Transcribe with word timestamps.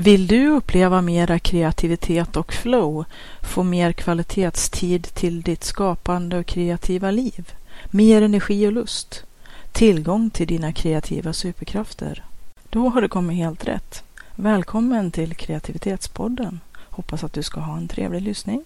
Vill 0.00 0.26
du 0.26 0.48
uppleva 0.48 1.00
mera 1.00 1.38
kreativitet 1.38 2.36
och 2.36 2.52
flow, 2.52 3.04
få 3.42 3.62
mer 3.62 3.92
kvalitetstid 3.92 5.14
till 5.14 5.42
ditt 5.42 5.64
skapande 5.64 6.38
och 6.38 6.46
kreativa 6.46 7.10
liv, 7.10 7.52
mer 7.90 8.22
energi 8.22 8.66
och 8.66 8.72
lust, 8.72 9.24
tillgång 9.72 10.30
till 10.30 10.46
dina 10.46 10.72
kreativa 10.72 11.32
superkrafter? 11.32 12.24
Då 12.70 12.88
har 12.88 13.02
du 13.02 13.08
kommit 13.08 13.36
helt 13.36 13.68
rätt. 13.68 14.02
Välkommen 14.34 15.10
till 15.10 15.34
Kreativitetspodden. 15.34 16.60
Hoppas 16.76 17.24
att 17.24 17.32
du 17.32 17.42
ska 17.42 17.60
ha 17.60 17.76
en 17.76 17.88
trevlig 17.88 18.22
lyssning. 18.22 18.64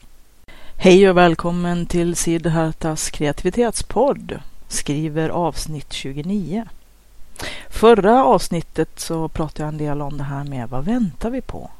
Hej 0.76 1.10
och 1.10 1.16
välkommen 1.16 1.86
till 1.86 2.16
Siddhartas 2.16 3.10
kreativitetspodd, 3.10 4.38
skriver 4.68 5.28
avsnitt 5.28 5.92
29. 5.92 6.64
Förra 7.70 8.24
avsnittet 8.24 9.00
så 9.00 9.28
pratade 9.28 9.62
jag 9.62 9.68
en 9.68 9.78
del 9.78 10.02
om 10.02 10.18
det 10.18 10.24
här 10.24 10.44
med 10.44 10.68
vad 10.68 10.84
väntar 10.84 11.30
vi 11.30 11.40
på? 11.40 11.70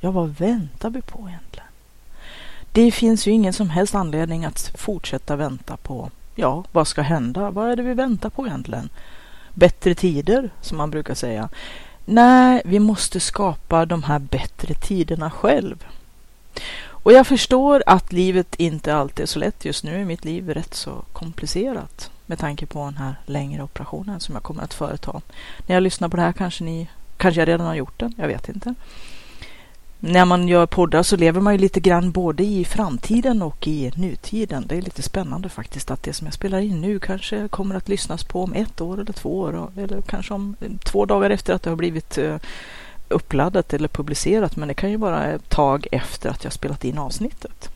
Ja, 0.00 0.10
vad 0.10 0.28
väntar 0.28 0.90
vi 0.90 1.02
på 1.02 1.28
egentligen? 1.28 1.68
Det 2.72 2.90
finns 2.90 3.26
ju 3.26 3.30
ingen 3.30 3.52
som 3.52 3.70
helst 3.70 3.94
anledning 3.94 4.44
att 4.44 4.72
fortsätta 4.74 5.36
vänta 5.36 5.76
på, 5.76 6.10
ja, 6.34 6.64
vad 6.72 6.86
ska 6.86 7.02
hända? 7.02 7.50
Vad 7.50 7.70
är 7.70 7.76
det 7.76 7.82
vi 7.82 7.94
väntar 7.94 8.30
på 8.30 8.46
egentligen? 8.46 8.88
Bättre 9.54 9.94
tider, 9.94 10.50
som 10.60 10.78
man 10.78 10.90
brukar 10.90 11.14
säga. 11.14 11.48
Nej, 12.04 12.62
vi 12.64 12.78
måste 12.78 13.20
skapa 13.20 13.86
de 13.86 14.02
här 14.02 14.18
bättre 14.18 14.74
tiderna 14.74 15.30
själv. 15.30 15.86
Och 16.84 17.12
jag 17.12 17.26
förstår 17.26 17.82
att 17.86 18.12
livet 18.12 18.54
inte 18.54 18.94
alltid 18.94 19.22
är 19.22 19.26
så 19.26 19.38
lätt. 19.38 19.64
Just 19.64 19.84
nu 19.84 20.00
är 20.00 20.04
mitt 20.04 20.24
liv 20.24 20.48
rätt 20.50 20.74
så 20.74 21.04
komplicerat 21.12 22.10
med 22.26 22.38
tanke 22.38 22.66
på 22.66 22.84
den 22.84 22.96
här 22.96 23.14
längre 23.26 23.62
operationen 23.62 24.20
som 24.20 24.34
jag 24.34 24.42
kommer 24.42 24.62
att 24.62 24.74
företa. 24.74 25.20
När 25.66 25.76
jag 25.76 25.82
lyssnar 25.82 26.08
på 26.08 26.16
det 26.16 26.22
här 26.22 26.32
kanske 26.32 26.64
ni, 26.64 26.88
kanske 27.16 27.40
jag 27.40 27.48
redan 27.48 27.66
har 27.66 27.74
gjort 27.74 28.00
den, 28.00 28.14
jag 28.16 28.28
vet 28.28 28.48
inte. 28.48 28.74
När 30.04 30.24
man 30.24 30.48
gör 30.48 30.66
poddar 30.66 31.02
så 31.02 31.16
lever 31.16 31.40
man 31.40 31.54
ju 31.54 31.58
lite 31.58 31.80
grann 31.80 32.10
både 32.10 32.44
i 32.44 32.64
framtiden 32.64 33.42
och 33.42 33.68
i 33.68 33.92
nutiden. 33.96 34.64
Det 34.66 34.76
är 34.76 34.82
lite 34.82 35.02
spännande 35.02 35.48
faktiskt 35.48 35.90
att 35.90 36.02
det 36.02 36.12
som 36.12 36.26
jag 36.26 36.34
spelar 36.34 36.58
in 36.58 36.80
nu 36.80 36.98
kanske 36.98 37.48
kommer 37.48 37.74
att 37.74 37.88
lyssnas 37.88 38.24
på 38.24 38.42
om 38.42 38.52
ett 38.52 38.80
år 38.80 39.00
eller 39.00 39.12
två 39.12 39.38
år 39.38 39.70
eller 39.76 40.02
kanske 40.02 40.34
om 40.34 40.56
två 40.84 41.06
dagar 41.06 41.30
efter 41.30 41.54
att 41.54 41.62
det 41.62 41.70
har 41.70 41.76
blivit 41.76 42.18
eh, 42.18 42.36
uppladdat 43.08 43.72
eller 43.72 43.88
publicerat. 43.88 44.56
Men 44.56 44.68
det 44.68 44.74
kan 44.74 44.90
ju 44.90 44.96
vara 44.96 45.24
ett 45.26 45.48
tag 45.48 45.86
efter 45.92 46.30
att 46.30 46.44
jag 46.44 46.52
spelat 46.52 46.84
in 46.84 46.98
avsnittet. 46.98 47.71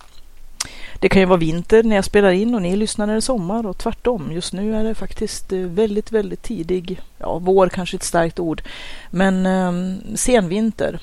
Det 1.00 1.09
kan 1.09 1.22
ju 1.22 1.27
vara 1.27 1.39
vinter 1.39 1.83
när 1.83 1.97
jag 1.97 2.05
spelar 2.05 2.31
in 2.31 2.55
och 2.55 2.62
ni 2.62 2.77
lyssnar 2.77 3.06
när 3.06 3.14
det 3.14 3.19
är 3.19 3.20
sommar 3.20 3.67
och 3.67 3.78
tvärtom. 3.78 4.33
Just 4.33 4.53
nu 4.53 4.77
är 4.77 4.84
det 4.84 4.95
faktiskt 4.95 5.53
eh, 5.53 5.59
väldigt, 5.59 6.12
väldigt 6.12 6.42
tidig, 6.42 7.00
ja 7.19 7.39
vår 7.39 7.69
kanske 7.69 7.97
ett 7.97 8.03
starkt 8.03 8.39
ord, 8.39 8.62
men 9.11 9.47
eh, 9.47 9.72
senvinter. 10.14 11.00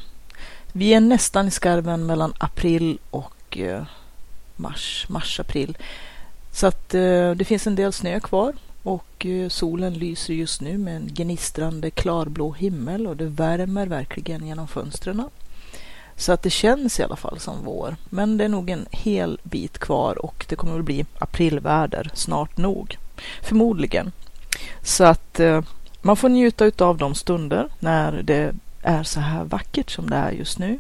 Vi 0.72 0.94
är 0.94 1.00
nästan 1.00 1.48
i 1.48 1.52
skarven 1.52 2.06
mellan 2.06 2.34
april 2.38 2.98
och 3.10 3.58
eh, 3.58 3.84
mars, 4.56 5.06
mars-april. 5.10 5.78
Så 6.52 6.68
att 6.68 6.94
eh, 6.94 7.32
det 7.32 7.46
finns 7.46 7.68
en 7.68 7.76
del 7.76 7.94
snö 7.94 8.20
kvar 8.20 8.54
och 8.84 9.26
eh, 9.26 9.50
solen 9.50 9.94
lyser 9.94 10.34
just 10.34 10.62
nu 10.62 10.78
med 10.78 10.96
en 10.96 11.08
gnistrande 11.08 11.90
klarblå 11.90 12.52
himmel 12.52 13.08
och 13.08 13.18
det 13.18 13.26
värmer 13.26 13.88
verkligen 13.88 14.48
genom 14.48 14.68
fönstren. 14.68 15.24
Så 16.24 16.32
att 16.32 16.42
det 16.42 16.50
känns 16.50 17.00
i 17.00 17.04
alla 17.04 17.16
fall 17.16 17.40
som 17.40 17.64
vår. 17.64 17.96
Men 18.10 18.38
det 18.38 18.44
är 18.44 18.50
nog 18.50 18.70
en 18.70 18.86
hel 18.92 19.40
bit 19.44 19.78
kvar 19.78 20.26
och 20.26 20.46
det 20.50 20.56
kommer 20.56 20.80
att 20.80 20.86
bli 20.86 21.06
aprilväder 21.20 22.12
snart 22.14 22.58
nog. 22.58 22.98
Förmodligen. 23.42 24.12
Så 24.82 25.04
att 25.04 25.40
eh, 25.40 25.62
man 26.02 26.18
får 26.18 26.30
njuta 26.30 26.86
av 26.86 26.98
de 26.98 27.16
stunder 27.16 27.70
när 27.80 28.22
det 28.24 28.56
är 28.82 29.04
så 29.04 29.20
här 29.20 29.44
vackert 29.44 29.90
som 29.90 30.10
det 30.10 30.16
är 30.16 30.32
just 30.32 30.60
nu. 30.60 30.80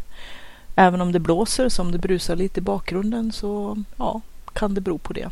Även 0.75 1.01
om 1.01 1.11
det 1.11 1.19
blåser, 1.19 1.69
som 1.69 1.91
det 1.91 1.97
brusar 1.97 2.35
lite 2.35 2.59
i 2.59 2.63
bakgrunden, 2.63 3.31
så 3.31 3.77
ja, 3.97 4.21
kan 4.53 4.73
det 4.73 4.81
bero 4.81 4.97
på 4.97 5.13
det. 5.13 5.29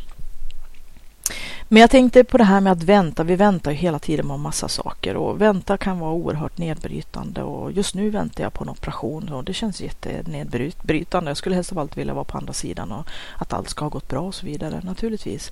Men 1.74 1.82
jag 1.82 1.90
tänkte 1.90 2.24
på 2.24 2.38
det 2.38 2.44
här 2.44 2.62
med 2.62 2.74
att 2.74 2.84
vänta. 2.84 3.24
Vi 3.24 3.36
väntar 3.36 3.72
ju 3.72 3.78
hela 3.78 4.00
tiden 4.00 4.28
på 4.28 4.38
massa 4.38 4.68
saker 4.68 5.16
och 5.16 5.42
vänta 5.42 5.78
kan 5.78 6.00
vara 6.00 6.12
oerhört 6.12 6.58
nedbrytande 6.58 7.44
och 7.44 7.72
just 7.72 7.96
nu 7.96 8.10
väntar 8.10 8.44
jag 8.44 8.54
på 8.54 8.64
en 8.64 8.70
operation 8.70 9.34
och 9.34 9.44
det 9.44 9.54
känns 9.54 9.82
jättenedbrytande. 9.82 11.30
Jag 11.30 11.38
skulle 11.38 11.56
helst 11.56 11.72
av 11.72 11.80
allt 11.80 11.98
vilja 11.98 12.14
vara 12.14 12.24
på 12.24 12.38
andra 12.38 12.54
sidan 12.54 12.92
och 12.92 13.08
att 13.38 13.54
allt 13.54 13.70
ska 13.70 13.86
ha 13.86 13.90
gått 13.90 14.08
bra 14.08 14.22
och 14.22 14.36
så 14.36 14.46
vidare 14.46 14.82
naturligtvis. 14.84 15.52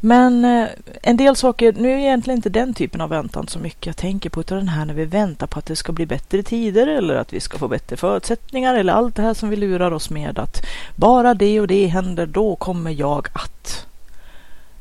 Men 0.00 0.44
eh, 0.44 0.68
en 1.02 1.16
del 1.16 1.36
saker, 1.36 1.72
nu 1.72 1.92
är 1.92 1.98
egentligen 1.98 2.38
inte 2.38 2.50
den 2.50 2.74
typen 2.74 3.00
av 3.00 3.10
väntan 3.10 3.48
så 3.48 3.58
mycket 3.58 3.86
jag 3.86 3.96
tänker 3.96 4.30
på 4.30 4.40
utan 4.40 4.58
den 4.58 4.68
här 4.68 4.84
när 4.84 4.94
vi 4.94 5.04
väntar 5.04 5.46
på 5.46 5.58
att 5.58 5.66
det 5.66 5.76
ska 5.76 5.92
bli 5.92 6.06
bättre 6.06 6.42
tider 6.42 6.86
eller 6.86 7.14
att 7.14 7.32
vi 7.32 7.40
ska 7.40 7.58
få 7.58 7.68
bättre 7.68 7.96
förutsättningar 7.96 8.74
eller 8.74 8.92
allt 8.92 9.16
det 9.16 9.22
här 9.22 9.34
som 9.34 9.48
vi 9.48 9.56
lurar 9.56 9.90
oss 9.90 10.10
med 10.10 10.38
att 10.38 10.66
bara 10.96 11.34
det 11.34 11.60
och 11.60 11.66
det 11.66 11.86
händer 11.86 12.26
då 12.26 12.56
kommer 12.56 12.90
jag 12.90 13.28
att 13.32 13.86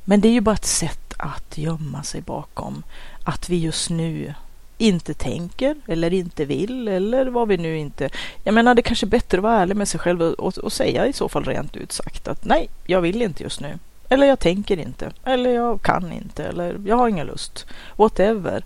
men 0.06 0.22
det 0.22 0.28
är 0.28 0.34
ju 0.34 0.42
bara 0.42 0.56
ett 0.56 0.66
sätt 0.66 1.14
att 1.18 1.58
gömma 1.58 2.04
sig 2.04 2.22
bakom 2.22 2.84
att 3.24 3.50
vi 3.50 3.58
just 3.58 3.90
nu 3.90 4.34
inte 4.78 5.14
tänker 5.14 5.76
eller 5.88 6.14
inte 6.14 6.46
vill 6.46 6.88
eller 6.88 7.26
vad 7.26 7.48
vi 7.48 7.58
nu 7.58 7.78
inte... 7.78 8.10
Jag 8.44 8.54
menar, 8.54 8.76
det 8.76 8.82
kanske 8.82 9.06
är 9.06 9.08
bättre 9.08 9.38
att 9.38 9.44
vara 9.44 9.62
ärlig 9.62 9.76
med 9.76 9.88
sig 9.88 10.00
själv 10.00 10.22
och, 10.22 10.58
och 10.58 10.74
säga 10.74 11.08
i 11.08 11.14
så 11.14 11.30
fall 11.30 11.44
rent 11.44 11.76
ut 11.76 11.92
sagt 11.92 12.28
att 12.28 12.46
nej, 12.46 12.70
jag 12.86 13.02
vill 13.02 13.22
inte 13.22 13.44
just 13.44 13.62
nu. 13.62 13.80
Eller 14.10 14.28
jag 14.28 14.40
tänker 14.40 14.78
inte. 14.78 15.12
Eller 15.24 15.50
jag 15.50 15.82
kan 15.82 16.12
inte. 16.12 16.44
Eller 16.44 16.82
jag 16.86 16.96
har 16.96 17.08
ingen 17.08 17.28
lust. 17.28 17.66
Whatever. 17.96 18.64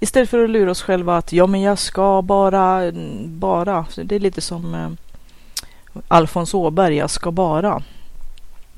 Istället 0.00 0.30
för 0.30 0.44
att 0.44 0.50
lura 0.50 0.70
oss 0.70 0.82
själva 0.82 1.16
att 1.16 1.32
ja, 1.32 1.46
men 1.46 1.60
jag 1.60 1.78
ska 1.78 2.22
bara, 2.22 2.92
bara. 3.24 3.86
Det 3.96 4.14
är 4.14 4.20
lite 4.20 4.40
som 4.40 4.74
eh, 4.74 4.90
Alfons 6.08 6.54
Åberg, 6.54 6.96
jag 6.96 7.10
ska 7.10 7.30
bara. 7.30 7.82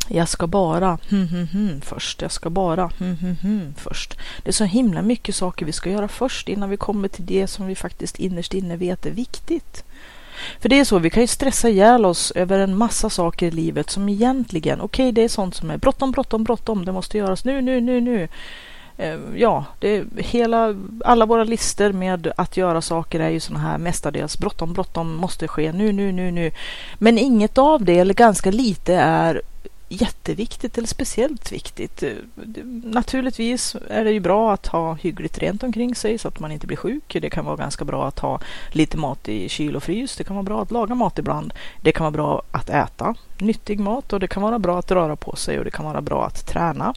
Jag 0.08 0.28
ska 0.28 0.46
bara 0.46 0.98
hm, 1.10 1.28
hm, 1.28 1.46
hm, 1.46 1.80
först. 1.80 2.22
Jag 2.22 2.32
ska 2.32 2.50
bara 2.50 2.90
hm, 2.98 3.16
hm, 3.16 3.36
hm, 3.42 3.74
först. 3.76 4.18
Det 4.42 4.50
är 4.50 4.52
så 4.52 4.64
himla 4.64 5.02
mycket 5.02 5.34
saker 5.34 5.66
vi 5.66 5.72
ska 5.72 5.90
göra 5.90 6.08
först 6.08 6.48
innan 6.48 6.70
vi 6.70 6.76
kommer 6.76 7.08
till 7.08 7.26
det 7.26 7.46
som 7.46 7.66
vi 7.66 7.74
faktiskt 7.74 8.18
innerst 8.18 8.54
inne 8.54 8.76
vet 8.76 9.06
är 9.06 9.10
viktigt. 9.10 9.84
För 10.60 10.68
det 10.68 10.80
är 10.80 10.84
så, 10.84 10.98
vi 10.98 11.10
kan 11.10 11.22
ju 11.22 11.26
stressa 11.26 11.68
ihjäl 11.68 12.04
oss 12.04 12.30
över 12.30 12.58
en 12.58 12.76
massa 12.76 13.10
saker 13.10 13.46
i 13.46 13.50
livet 13.50 13.90
som 13.90 14.08
egentligen, 14.08 14.80
okej 14.80 15.04
okay, 15.04 15.12
det 15.12 15.22
är 15.22 15.28
sånt 15.28 15.54
som 15.54 15.70
är 15.70 15.76
bråttom, 15.76 16.10
bråttom, 16.10 16.44
bråttom, 16.44 16.84
det 16.84 16.92
måste 16.92 17.18
göras 17.18 17.44
nu, 17.44 17.60
nu, 17.60 17.80
nu, 17.80 18.00
nu. 18.00 18.28
Eh, 18.96 19.18
ja, 19.36 19.64
det 19.80 20.04
hela, 20.16 20.74
alla 21.04 21.26
våra 21.26 21.44
listor 21.44 21.92
med 21.92 22.32
att 22.36 22.56
göra 22.56 22.80
saker 22.80 23.20
är 23.20 23.28
ju 23.28 23.40
sådana 23.40 23.64
här 23.64 23.78
mestadels 23.78 24.38
bråttom, 24.38 24.72
bråttom, 24.72 25.14
måste 25.14 25.48
ske 25.48 25.72
nu, 25.72 25.92
nu, 25.92 26.12
nu, 26.12 26.30
nu. 26.30 26.50
Men 26.98 27.18
inget 27.18 27.58
av 27.58 27.84
det, 27.84 27.98
eller 27.98 28.14
ganska 28.14 28.50
lite, 28.50 28.94
är 28.94 29.42
jätteviktigt 30.00 30.78
eller 30.78 30.88
speciellt 30.88 31.52
viktigt. 31.52 32.02
Eh, 32.02 32.12
naturligtvis 32.84 33.76
är 33.88 34.04
det 34.04 34.10
ju 34.10 34.20
bra 34.20 34.52
att 34.52 34.66
ha 34.66 34.94
hyggligt 34.94 35.38
rent 35.38 35.62
omkring 35.62 35.94
sig 35.94 36.18
så 36.18 36.28
att 36.28 36.40
man 36.40 36.52
inte 36.52 36.66
blir 36.66 36.76
sjuk. 36.76 37.16
Det 37.20 37.30
kan 37.30 37.44
vara 37.44 37.56
ganska 37.56 37.84
bra 37.84 38.08
att 38.08 38.18
ha 38.18 38.40
lite 38.70 38.96
mat 38.96 39.28
i 39.28 39.48
kyl 39.48 39.76
och 39.76 39.82
frys. 39.82 40.16
Det 40.16 40.24
kan 40.24 40.36
vara 40.36 40.44
bra 40.44 40.62
att 40.62 40.70
laga 40.70 40.94
mat 40.94 41.18
ibland. 41.18 41.54
Det 41.82 41.92
kan 41.92 42.04
vara 42.04 42.10
bra 42.10 42.42
att 42.50 42.70
äta 42.70 43.14
nyttig 43.38 43.80
mat 43.80 44.12
och 44.12 44.20
det 44.20 44.28
kan 44.28 44.42
vara 44.42 44.58
bra 44.58 44.78
att 44.78 44.90
röra 44.90 45.16
på 45.16 45.36
sig 45.36 45.58
och 45.58 45.64
det 45.64 45.70
kan 45.70 45.84
vara 45.84 46.00
bra 46.00 46.26
att 46.26 46.46
träna. 46.46 46.94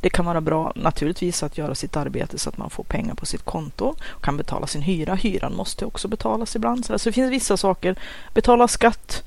Det 0.00 0.10
kan 0.10 0.24
vara 0.24 0.40
bra 0.40 0.72
naturligtvis 0.76 1.42
att 1.42 1.58
göra 1.58 1.74
sitt 1.74 1.96
arbete 1.96 2.38
så 2.38 2.48
att 2.48 2.58
man 2.58 2.70
får 2.70 2.84
pengar 2.84 3.14
på 3.14 3.26
sitt 3.26 3.44
konto 3.44 3.94
och 4.00 4.24
kan 4.24 4.36
betala 4.36 4.66
sin 4.66 4.82
hyra. 4.82 5.14
Hyran 5.14 5.54
måste 5.56 5.84
också 5.84 6.08
betalas 6.08 6.56
ibland. 6.56 6.84
Så 6.84 6.92
det 6.92 7.12
finns 7.12 7.32
vissa 7.32 7.56
saker. 7.56 7.96
Betala 8.34 8.68
skatt 8.68 9.24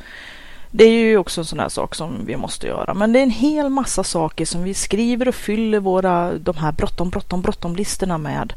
det 0.76 0.84
är 0.84 0.90
ju 0.90 1.18
också 1.18 1.42
en 1.42 1.46
sån 1.46 1.60
här 1.60 1.70
sak 1.70 1.96
som 1.96 2.26
vi 2.26 2.36
måste 2.36 2.68
göra. 2.68 2.94
Men 2.94 3.14
det 3.14 3.20
är 3.20 3.24
en 3.24 3.30
hel 3.30 3.70
massa 3.70 4.04
saker 4.04 4.46
som 4.46 4.64
vi 4.64 4.74
skriver 4.74 5.28
och 5.28 5.36
fyller 5.36 5.80
våra, 5.80 6.34
de 6.34 6.58
här 6.58 6.72
bråttom, 6.72 7.10
bråttom, 7.10 7.42
bråttom-listorna 7.42 8.18
med. 8.18 8.54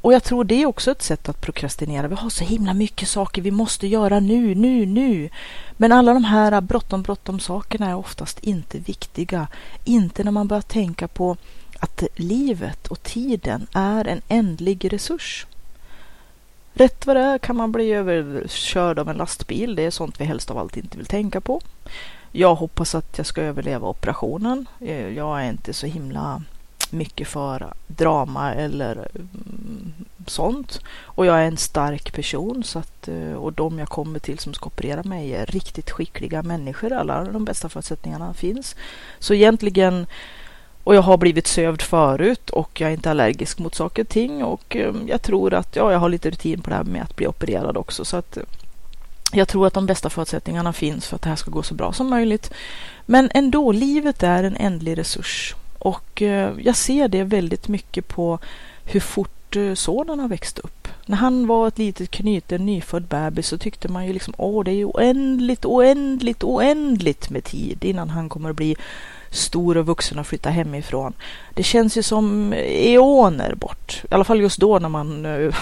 Och 0.00 0.12
jag 0.12 0.24
tror 0.24 0.44
det 0.44 0.62
är 0.62 0.66
också 0.66 0.90
ett 0.90 1.02
sätt 1.02 1.28
att 1.28 1.40
prokrastinera. 1.40 2.08
Vi 2.08 2.14
har 2.14 2.30
så 2.30 2.44
himla 2.44 2.74
mycket 2.74 3.08
saker 3.08 3.42
vi 3.42 3.50
måste 3.50 3.86
göra 3.86 4.20
nu, 4.20 4.54
nu, 4.54 4.86
nu. 4.86 5.28
Men 5.76 5.92
alla 5.92 6.14
de 6.14 6.24
här 6.24 6.60
bråttom, 6.60 7.02
bråttom 7.02 7.40
sakerna 7.40 7.90
är 7.90 7.96
oftast 7.96 8.38
inte 8.40 8.78
viktiga. 8.78 9.46
Inte 9.84 10.24
när 10.24 10.32
man 10.32 10.48
börjar 10.48 10.62
tänka 10.62 11.08
på 11.08 11.36
att 11.80 12.02
livet 12.16 12.86
och 12.86 13.02
tiden 13.02 13.66
är 13.72 14.04
en 14.04 14.22
ändlig 14.28 14.92
resurs. 14.92 15.46
Rätt 16.74 17.06
vad 17.06 17.16
det 17.16 17.22
är 17.22 17.38
kan 17.38 17.56
man 17.56 17.72
bli 17.72 17.92
överkörd 17.92 18.98
av 18.98 19.08
en 19.08 19.16
lastbil. 19.16 19.76
Det 19.76 19.82
är 19.82 19.90
sånt 19.90 20.20
vi 20.20 20.24
helst 20.24 20.50
av 20.50 20.58
allt 20.58 20.76
inte 20.76 20.96
vill 20.96 21.06
tänka 21.06 21.40
på. 21.40 21.60
Jag 22.32 22.54
hoppas 22.54 22.94
att 22.94 23.18
jag 23.18 23.26
ska 23.26 23.42
överleva 23.42 23.88
operationen. 23.88 24.66
Eh, 24.80 25.08
jag 25.08 25.42
är 25.42 25.48
inte 25.48 25.72
så 25.72 25.86
himla 25.86 26.42
mycket 26.90 27.28
för 27.28 27.72
drama 27.86 28.54
eller 28.54 28.92
mm, 29.14 29.92
sånt. 30.26 30.80
Och 31.02 31.26
jag 31.26 31.40
är 31.40 31.46
en 31.46 31.56
stark 31.56 32.12
person 32.12 32.64
så 32.64 32.78
att, 32.78 33.08
eh, 33.08 33.32
och 33.32 33.52
de 33.52 33.78
jag 33.78 33.88
kommer 33.88 34.18
till 34.18 34.38
som 34.38 34.54
ska 34.54 34.66
operera 34.66 35.02
mig 35.02 35.34
är 35.34 35.46
riktigt 35.46 35.90
skickliga 35.90 36.42
människor. 36.42 36.92
Alla 36.92 37.24
de 37.24 37.44
bästa 37.44 37.68
förutsättningarna 37.68 38.34
finns. 38.34 38.76
Så 39.18 39.34
egentligen 39.34 40.06
och 40.90 40.96
jag 40.96 41.02
har 41.02 41.16
blivit 41.16 41.46
sövd 41.46 41.82
förut 41.82 42.50
och 42.50 42.80
jag 42.80 42.90
är 42.90 42.94
inte 42.94 43.10
allergisk 43.10 43.58
mot 43.58 43.74
saker 43.74 44.02
och 44.02 44.08
ting 44.08 44.44
och 44.44 44.76
eh, 44.76 44.94
jag 45.06 45.22
tror 45.22 45.54
att 45.54 45.76
ja, 45.76 45.92
jag 45.92 45.98
har 45.98 46.08
lite 46.08 46.30
rutin 46.30 46.60
på 46.60 46.70
det 46.70 46.76
här 46.76 46.84
med 46.84 47.02
att 47.02 47.16
bli 47.16 47.26
opererad 47.26 47.76
också 47.76 48.04
så 48.04 48.16
att 48.16 48.36
eh, 48.36 48.42
jag 49.32 49.48
tror 49.48 49.66
att 49.66 49.74
de 49.74 49.86
bästa 49.86 50.10
förutsättningarna 50.10 50.72
finns 50.72 51.06
för 51.06 51.16
att 51.16 51.22
det 51.22 51.28
här 51.28 51.36
ska 51.36 51.50
gå 51.50 51.62
så 51.62 51.74
bra 51.74 51.92
som 51.92 52.10
möjligt. 52.10 52.50
Men 53.06 53.30
ändå, 53.34 53.72
livet 53.72 54.22
är 54.22 54.44
en 54.44 54.56
ändlig 54.56 54.98
resurs 54.98 55.54
och 55.78 56.22
eh, 56.22 56.52
jag 56.58 56.76
ser 56.76 57.08
det 57.08 57.24
väldigt 57.24 57.68
mycket 57.68 58.08
på 58.08 58.38
hur 58.84 59.00
fort 59.00 59.56
sonen 59.74 60.20
har 60.20 60.28
växt 60.28 60.58
upp. 60.58 60.88
När 61.06 61.16
han 61.16 61.46
var 61.46 61.68
ett 61.68 61.78
litet 61.78 62.10
knyte, 62.10 62.54
en 62.54 62.66
nyfödd 62.66 63.02
bebis 63.02 63.46
så 63.46 63.58
tyckte 63.58 63.88
man 63.88 64.06
ju 64.06 64.12
liksom 64.12 64.34
åh, 64.36 64.64
det 64.64 64.70
är 64.70 64.74
ju 64.74 64.84
oändligt, 64.84 65.64
oändligt, 65.64 66.44
oändligt 66.44 67.30
med 67.30 67.44
tid 67.44 67.84
innan 67.84 68.10
han 68.10 68.28
kommer 68.28 68.50
att 68.50 68.56
bli 68.56 68.76
stor 69.30 69.76
och 69.76 69.86
vuxen 69.86 70.18
och 70.18 70.26
flytta 70.26 70.50
hemifrån. 70.50 71.12
Det 71.54 71.62
känns 71.62 71.98
ju 71.98 72.02
som 72.02 72.52
eoner 72.52 73.54
bort, 73.54 74.02
i 74.10 74.14
alla 74.14 74.24
fall 74.24 74.40
just 74.40 74.58
då 74.58 74.78
när 74.78 74.88
man 74.88 75.26
eh, 75.26 75.54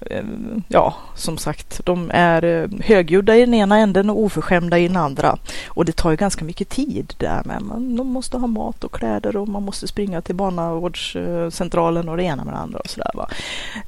Eh, 0.00 0.24
ja, 0.68 0.94
som 1.14 1.38
sagt, 1.38 1.80
de 1.84 2.10
är 2.14 2.44
eh, 2.44 2.68
högljudda 2.84 3.36
i 3.36 3.40
den 3.40 3.54
ena 3.54 3.78
änden 3.78 4.10
och 4.10 4.18
oförskämda 4.18 4.78
i 4.78 4.88
den 4.88 4.96
andra. 4.96 5.38
Och 5.66 5.84
det 5.84 5.96
tar 5.96 6.10
ju 6.10 6.16
ganska 6.16 6.44
mycket 6.44 6.68
tid 6.68 7.14
där 7.18 7.42
med. 7.44 7.62
Man, 7.62 7.96
de 7.96 8.06
måste 8.06 8.36
ha 8.36 8.46
mat 8.46 8.84
och 8.84 8.92
kläder 8.92 9.36
och 9.36 9.48
man 9.48 9.62
måste 9.62 9.88
springa 9.88 10.22
till 10.22 10.34
barnavårdscentralen 10.34 12.08
och 12.08 12.16
det 12.16 12.22
ena 12.22 12.44
med 12.44 12.54
det 12.54 12.58
andra 12.58 12.78
och 12.78 12.90
sådär 12.90 13.10
va. 13.14 13.28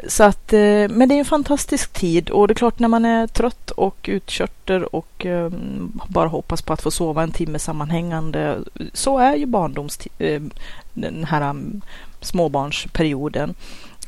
Så 0.08 0.24
att, 0.24 0.52
eh, 0.52 0.88
men 0.88 1.08
det 1.08 1.14
är 1.14 1.18
en 1.18 1.24
fantastisk 1.24 1.92
tid 1.92 2.30
och 2.30 2.48
det 2.48 2.52
är 2.52 2.56
klart 2.56 2.78
när 2.78 2.88
man 2.88 3.04
är 3.04 3.26
trött 3.26 3.70
och 3.70 3.96
utkörter 4.12 4.94
och 4.94 5.26
bara 6.06 6.28
hoppas 6.28 6.62
på 6.62 6.72
att 6.72 6.82
få 6.82 6.90
sova 6.90 7.22
en 7.22 7.30
timme 7.30 7.58
sammanhängande. 7.58 8.58
Så 8.92 9.18
är 9.18 9.36
ju 9.36 9.46
barndoms 9.46 9.98
den 10.94 11.24
här 11.24 11.40
mm, 11.40 11.80
småbarnsperioden 12.20 13.54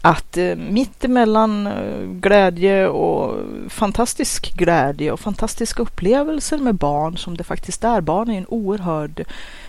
att 0.02 0.36
eh, 0.36 0.56
mitt 0.56 1.04
emellan 1.04 1.66
eh, 1.66 2.02
glädje 2.06 2.88
och 2.88 3.38
fantastisk 3.68 4.54
glädje 4.54 5.12
och 5.12 5.20
fantastiska 5.20 5.82
upplevelser 5.82 6.58
med 6.58 6.74
barn 6.74 7.16
som 7.16 7.36
det 7.36 7.44
faktiskt 7.44 7.84
är. 7.84 8.00
Barn 8.00 8.30
är 8.30 8.38
en 8.38 8.46
oerhörd 8.48 9.24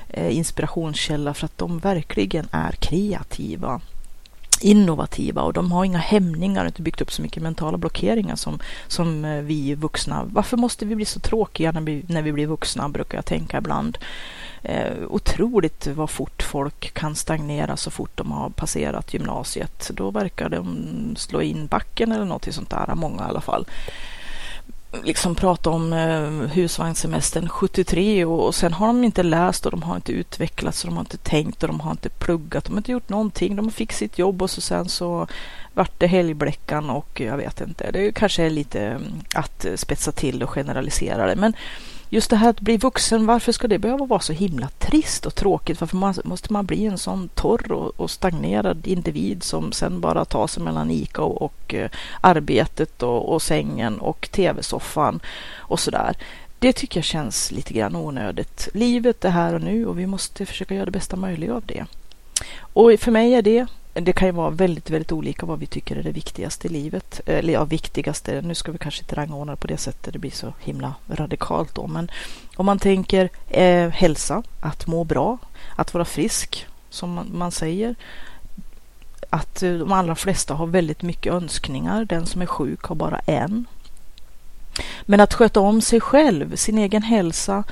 eh, 0.09 0.38
inspirationskälla 0.38 1.33
för 1.33 1.45
att 1.45 1.57
de 1.57 1.80
verkligen 1.80 2.47
är 2.51 2.71
kreativa 2.71 3.81
innovativa 4.62 5.41
och 5.41 5.53
de 5.53 5.71
har 5.71 5.85
inga 5.85 5.97
hämningar, 5.97 6.65
inte 6.65 6.81
byggt 6.81 7.01
upp 7.01 7.12
så 7.12 7.21
mycket 7.21 7.44
mentala 7.44 7.77
blockeringar 7.77 8.36
som, 8.36 8.59
som 8.88 9.25
eh, 9.25 9.41
vi 9.41 9.75
vuxna. 9.75 10.24
Varför 10.31 10.57
måste 10.57 10.86
vi 10.86 10.95
bli 10.95 11.06
så 11.06 11.19
tråkiga 11.19 11.71
när 11.71 11.81
vi, 11.81 12.03
när 12.07 12.21
vi 12.21 12.31
blir 12.31 12.47
vuxna, 12.47 12.89
brukar 12.89 13.18
jag 13.18 13.25
tänka 13.25 13.57
ibland 13.57 13.97
eh, 14.63 14.94
otroligt 15.10 15.88
vad 15.88 16.10
fort 16.10 16.44
folk 16.44 16.94
kan 16.94 17.15
stagnera 17.15 17.77
så 17.77 17.92
fort 17.92 18.12
de 18.15 18.31
har 18.31 18.50
passerat 18.50 19.13
gymnasiet. 19.13 19.92
Då 19.94 20.12
verkar 20.12 20.50
de 20.50 21.15
slå 21.18 21.42
in 21.42 21.68
backen 21.68 22.12
eller 22.12 22.25
något 22.25 22.54
sånt 22.54 22.69
där, 22.69 22.95
många 22.95 23.24
i 23.24 23.30
alla 23.30 23.42
fall 23.42 23.65
liksom 25.04 25.36
prata 25.36 25.69
om 25.69 25.94
eh, 25.94 26.50
husvagnssemestern 26.50 27.50
73 27.50 28.25
och, 28.25 28.45
och 28.45 28.56
sen 28.56 28.74
har 28.74 28.88
de 28.88 29.04
inte 29.04 29.24
läst 29.24 29.65
och 29.65 29.71
de 29.71 29.83
har 29.83 29.95
inte 29.95 30.12
utvecklats 30.12 30.83
och 30.83 30.89
de 30.89 30.98
har 30.98 31.01
inte 31.01 31.18
tänkt 31.18 31.63
och 31.63 31.68
de 31.69 31.80
har 31.80 31.92
inte 31.92 32.10
pluggat. 32.10 32.65
De 32.65 32.71
har 32.71 32.77
inte 32.77 32.92
gjort 32.92 33.10
någonting. 33.10 33.56
De 33.56 33.71
fick 33.71 33.92
sitt 33.92 34.19
jobb 34.19 34.42
och 34.42 34.50
så 34.50 34.62
sen 34.62 34.89
så 34.89 35.27
vart 35.74 36.00
det 36.00 36.07
helgbläckan 36.07 36.89
och 36.89 37.21
jag 37.21 37.38
vet 37.38 37.62
inte. 37.62 37.92
Det 37.92 38.12
kanske 38.12 38.44
är 38.44 38.50
lite 38.50 38.81
mm, 38.81 39.04
att 39.36 39.65
spetsa 39.75 40.12
till 40.12 40.44
och 40.44 40.50
generalisera 40.50 41.27
det. 41.27 41.36
Men 41.36 41.54
just 42.13 42.30
det 42.30 42.36
här 42.36 42.50
att 42.50 42.62
bli 42.62 42.77
vuxen, 42.77 43.25
varför 43.25 43.51
ska 43.51 43.68
det 43.68 43.80
behöva 43.80 44.06
vara 44.06 44.19
så 44.19 44.33
himla 44.33 44.68
trist 44.68 45.25
och 45.25 45.36
tråkigt? 45.36 45.81
Varför 45.81 45.98
man, 45.98 46.13
måste 46.24 46.54
man 46.54 46.65
bli 46.65 46.86
en 46.86 46.98
sån 46.98 47.30
torr 47.30 47.71
och, 47.71 48.00
och, 48.00 48.12
stagnerad 48.12 48.88
individ 48.88 49.44
som 49.44 49.71
sen 49.71 50.01
bara 50.01 50.25
tar 50.25 50.48
sig 50.48 50.63
mellan 50.63 50.92
ICA 50.92 51.21
och, 51.21 51.42
och 51.42 51.74
eh, 51.74 51.89
arbetet 52.21 53.04
och, 53.04 53.33
och, 53.33 53.42
sängen 53.42 54.00
och 54.00 54.30
tv-soffan 54.31 55.19
och 55.56 55.80
sådär? 55.80 56.15
Det 56.60 56.74
tycker 56.74 56.98
jag 56.98 57.06
känns 57.06 57.51
lite 57.51 57.74
grann 57.74 57.95
onödigt. 57.95 58.69
Livet 58.74 59.25
är 59.25 59.30
här 59.30 59.54
och 59.54 59.62
nu 59.62 59.86
och 59.86 60.00
vi 60.00 60.07
måste 60.07 60.45
försöka 60.45 60.75
göra 60.75 60.86
det 60.86 60.92
bästa 60.92 61.15
möjliga 61.15 61.56
av 61.56 61.63
det. 61.65 61.86
Och 62.60 62.92
för 63.00 63.12
mig 63.12 63.33
är 63.33 63.42
det 63.42 63.68
det 63.93 64.13
kan 64.13 64.27
ju 64.27 64.31
vara 64.31 64.49
väldigt, 64.49 64.89
väldigt 64.89 65.11
olika 65.11 65.45
vad 65.45 65.59
vi 65.59 65.65
tycker 65.65 65.95
är 65.95 66.03
det 66.03 66.11
viktigaste 66.11 66.67
i 66.67 66.69
livet. 66.69 67.21
Eller 67.25 67.53
ja, 67.53 67.63
viktigaste, 67.65 68.41
nu 68.41 68.55
ska 68.55 68.71
vi 68.71 68.77
kanske 68.77 69.01
inte 69.01 69.15
rangordna 69.15 69.55
på 69.55 69.67
det 69.67 69.77
sättet, 69.77 70.13
det 70.13 70.19
blir 70.19 70.31
så 70.31 70.53
himla 70.59 70.93
radikalt 71.07 71.75
då. 71.75 71.87
Men 71.87 72.11
om 72.55 72.65
man 72.65 72.79
tänker 72.79 73.29
eh, 73.47 73.89
hälsa, 73.89 74.43
att 74.61 74.87
må 74.87 75.03
bra, 75.03 75.37
att 75.75 75.93
vara 75.93 76.05
frisk, 76.05 76.67
som 76.89 77.13
man, 77.13 77.29
man 77.33 77.51
säger. 77.51 77.95
Att 79.29 79.63
eh, 79.63 79.73
de 79.73 79.91
allra 79.91 80.15
flesta 80.15 80.53
har 80.53 80.67
väldigt 80.67 81.01
mycket 81.01 81.33
önskningar. 81.33 82.05
Den 82.05 82.25
som 82.25 82.41
är 82.41 82.45
sjuk 82.45 82.83
har 82.83 82.95
bara 82.95 83.19
en. 83.19 83.65
Men 85.01 85.19
att 85.19 85.33
sköta 85.33 85.59
om 85.59 85.81
sig 85.81 86.01
själv, 86.01 86.55
sin 86.55 86.77
egen 86.77 87.03
hälsa 87.03 87.63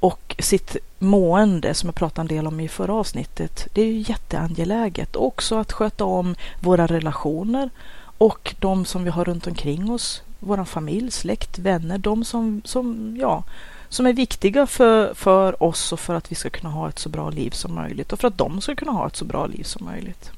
och 0.00 0.36
sitt 0.38 0.76
mående 0.98 1.74
som 1.74 1.86
jag 1.86 1.94
pratade 1.94 2.20
en 2.20 2.36
del 2.36 2.46
om 2.46 2.60
i 2.60 2.68
förra 2.68 2.94
avsnittet. 2.94 3.68
Det 3.72 3.82
är 3.82 3.86
ju 3.86 4.04
jätteangeläget. 4.08 5.16
Också 5.16 5.56
att 5.56 5.72
sköta 5.72 6.04
om 6.04 6.34
våra 6.60 6.86
relationer 6.86 7.70
och 8.18 8.54
de 8.58 8.84
som 8.84 9.04
vi 9.04 9.10
har 9.10 9.24
runt 9.24 9.46
omkring 9.46 9.90
oss. 9.90 10.22
Vår 10.40 10.64
familj, 10.64 11.10
släkt, 11.10 11.58
vänner. 11.58 11.98
De 11.98 12.24
som, 12.24 12.62
som, 12.64 13.16
ja, 13.20 13.44
som 13.88 14.06
är 14.06 14.12
viktiga 14.12 14.66
för, 14.66 15.14
för 15.14 15.62
oss 15.62 15.92
och 15.92 16.00
för 16.00 16.14
att 16.14 16.32
vi 16.32 16.34
ska 16.34 16.50
kunna 16.50 16.70
ha 16.70 16.88
ett 16.88 16.98
så 16.98 17.08
bra 17.08 17.30
liv 17.30 17.50
som 17.50 17.74
möjligt 17.74 18.12
och 18.12 18.18
för 18.18 18.28
att 18.28 18.38
de 18.38 18.60
ska 18.60 18.74
kunna 18.74 18.92
ha 18.92 19.06
ett 19.06 19.16
så 19.16 19.24
bra 19.24 19.46
liv 19.46 19.62
som 19.62 19.86
möjligt. 19.86 20.30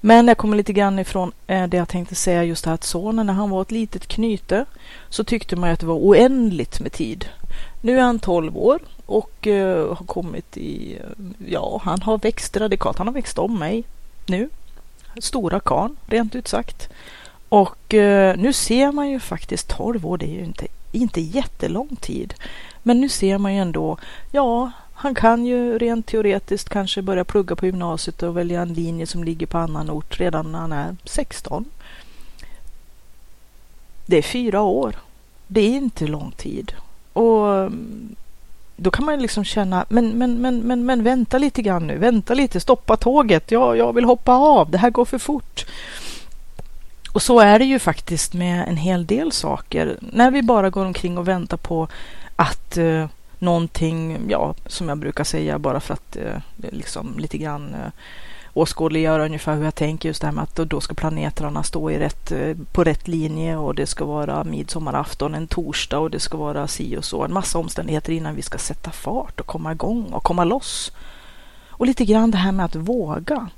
Men 0.00 0.28
jag 0.28 0.38
kommer 0.38 0.56
lite 0.56 0.72
grann 0.72 0.98
ifrån 0.98 1.32
eh, 1.46 1.66
det 1.66 1.76
jag 1.76 1.88
tänkte 1.88 2.14
säga 2.14 2.44
just 2.44 2.64
det 2.64 2.70
här 2.70 2.74
att 2.74 2.84
sonen 2.84 3.26
när 3.26 3.34
han 3.34 3.50
var 3.50 3.62
ett 3.62 3.70
litet 3.70 4.06
knyte 4.06 4.64
så 5.08 5.24
tyckte 5.24 5.56
man 5.56 5.70
att 5.70 5.80
det 5.80 5.86
var 5.86 5.94
oändligt 5.94 6.80
med 6.80 6.92
tid. 6.92 7.28
Nu 7.84 7.98
är 7.98 8.02
han 8.02 8.18
12 8.18 8.56
år 8.56 8.80
och 9.06 9.46
uh, 9.46 9.94
har 9.94 10.06
kommit 10.06 10.56
i, 10.56 10.98
ja, 11.46 11.80
han 11.84 12.02
har 12.02 12.18
växt 12.18 12.56
radikalt. 12.56 12.98
Han 12.98 13.06
har 13.06 13.14
växt 13.14 13.38
om 13.38 13.58
mig 13.58 13.84
nu. 14.26 14.50
Stora 15.20 15.60
karn, 15.60 15.96
rent 16.06 16.34
ut 16.34 16.48
sagt. 16.48 16.88
Och 17.48 17.94
uh, 17.94 18.36
nu 18.36 18.52
ser 18.52 18.92
man 18.92 19.10
ju 19.10 19.20
faktiskt 19.20 19.68
12 19.68 20.06
år, 20.06 20.18
det 20.18 20.26
är 20.26 20.34
ju 20.34 20.44
inte, 20.44 20.66
inte 20.92 21.20
jättelång 21.20 21.96
tid. 22.00 22.34
Men 22.82 23.00
nu 23.00 23.08
ser 23.08 23.38
man 23.38 23.54
ju 23.54 23.60
ändå, 23.60 23.98
ja, 24.30 24.70
han 24.94 25.14
kan 25.14 25.46
ju 25.46 25.78
rent 25.78 26.06
teoretiskt 26.06 26.68
kanske 26.68 27.02
börja 27.02 27.24
plugga 27.24 27.56
på 27.56 27.66
gymnasiet 27.66 28.22
och 28.22 28.36
välja 28.36 28.62
en 28.62 28.74
linje 28.74 29.06
som 29.06 29.24
ligger 29.24 29.46
på 29.46 29.58
annan 29.58 29.90
ort 29.90 30.20
redan 30.20 30.52
när 30.52 30.58
han 30.58 30.72
är 30.72 30.96
16. 31.04 31.64
Det 34.06 34.18
är 34.18 34.22
fyra 34.22 34.60
år. 34.60 34.96
Det 35.46 35.60
är 35.60 35.76
inte 35.76 36.06
lång 36.06 36.32
tid. 36.36 36.72
Och 37.12 37.58
mm, 37.58 38.16
då 38.76 38.90
kan 38.90 39.04
man 39.04 39.22
liksom 39.22 39.44
känna, 39.44 39.84
men, 39.88 40.08
men, 40.08 40.40
men, 40.40 40.58
men, 40.60 40.86
men 40.86 41.02
vänta 41.02 41.38
lite 41.38 41.62
grann 41.62 41.86
nu, 41.86 41.98
vänta 41.98 42.34
lite, 42.34 42.60
stoppa 42.60 42.96
tåget, 42.96 43.50
ja, 43.50 43.76
jag 43.76 43.92
vill 43.92 44.04
hoppa 44.04 44.32
av, 44.32 44.70
det 44.70 44.78
här 44.78 44.90
går 44.90 45.04
för 45.04 45.18
fort. 45.18 45.66
Och 47.12 47.22
så 47.22 47.40
är 47.40 47.58
det 47.58 47.64
ju 47.64 47.78
faktiskt 47.78 48.34
med 48.34 48.68
en 48.68 48.76
hel 48.76 49.06
del 49.06 49.32
saker. 49.32 49.96
När 50.00 50.30
vi 50.30 50.42
bara 50.42 50.70
går 50.70 50.86
omkring 50.86 51.18
och 51.18 51.28
väntar 51.28 51.56
på 51.56 51.88
att 52.36 52.76
eh, 52.76 53.06
någonting, 53.38 54.18
ja, 54.28 54.54
som 54.66 54.88
jag 54.88 54.98
brukar 54.98 55.24
säga 55.24 55.58
bara 55.58 55.80
för 55.80 55.94
att 55.94 56.16
eh, 56.16 56.36
liksom 56.56 57.18
lite 57.18 57.38
grann 57.38 57.74
eh, 57.74 57.92
åskådliggöra 58.54 59.24
ungefär 59.24 59.56
hur 59.56 59.64
jag 59.64 59.74
tänker 59.74 60.08
just 60.08 60.20
det 60.20 60.26
här 60.26 60.34
med 60.34 60.42
att 60.42 60.56
då 60.56 60.80
ska 60.80 60.94
planeterna 60.94 61.62
stå 61.62 61.90
i 61.90 61.98
rätt, 61.98 62.32
eh, 62.32 62.56
på 62.72 62.84
rätt 62.84 63.08
linje 63.08 63.56
och 63.56 63.74
det 63.74 63.86
ska 63.86 64.04
vara 64.04 64.44
midsommarafton 64.44 65.34
en 65.34 65.46
torsdag 65.46 65.98
och 65.98 66.10
det 66.10 66.20
ska 66.20 66.36
vara 66.36 66.68
si 66.68 66.96
och 66.96 67.04
så. 67.04 67.24
En 67.24 67.32
massa 67.32 67.58
omständigheter 67.58 68.12
innan 68.12 68.34
vi 68.34 68.42
ska 68.42 68.58
sätta 68.58 68.90
fart 68.90 69.40
och 69.40 69.46
komma 69.46 69.72
igång 69.72 70.12
och 70.12 70.22
komma 70.22 70.44
loss. 70.44 70.92
Och 71.68 71.86
lite 71.86 72.04
grann 72.04 72.30
det 72.30 72.38
här 72.38 72.52
med 72.52 72.66
att 72.66 72.76
våga. 72.76 73.48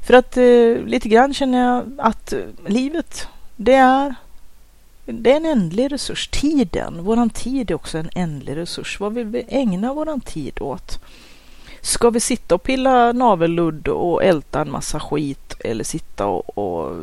För 0.00 0.14
att 0.14 0.36
eh, 0.36 0.86
lite 0.86 1.08
grann 1.08 1.34
känner 1.34 1.58
jag 1.58 1.84
att 1.98 2.32
eh, 2.32 2.40
livet, 2.66 3.28
det 3.56 3.74
är 3.74 4.14
det 5.06 5.32
är 5.32 5.36
en 5.36 5.46
ändlig 5.46 5.92
resurs. 5.92 6.28
Tiden, 6.28 7.04
våran 7.04 7.30
tid 7.30 7.70
är 7.70 7.74
också 7.74 7.98
en 7.98 8.10
ändlig 8.14 8.56
resurs. 8.56 9.00
Vad 9.00 9.14
vill 9.14 9.26
vi 9.26 9.44
ägna 9.48 9.94
våran 9.94 10.20
tid 10.20 10.60
åt? 10.60 11.00
Ska 11.84 12.10
vi 12.10 12.20
sitta 12.20 12.54
och 12.54 12.62
pilla 12.62 13.12
navelludd 13.12 13.88
och 13.88 14.24
älta 14.24 14.60
en 14.60 14.70
massa 14.70 15.00
skit 15.00 15.56
eller 15.60 15.84
sitta 15.84 16.26
och, 16.26 16.58
och 16.58 16.96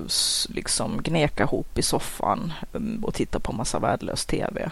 liksom 0.49 1.01
gneka 1.01 1.43
ihop 1.43 1.77
i 1.77 1.81
soffan 1.81 2.53
mm, 2.73 3.05
och 3.05 3.13
titta 3.13 3.39
på 3.39 3.51
massa 3.51 3.79
värdelös 3.79 4.25
TV? 4.25 4.69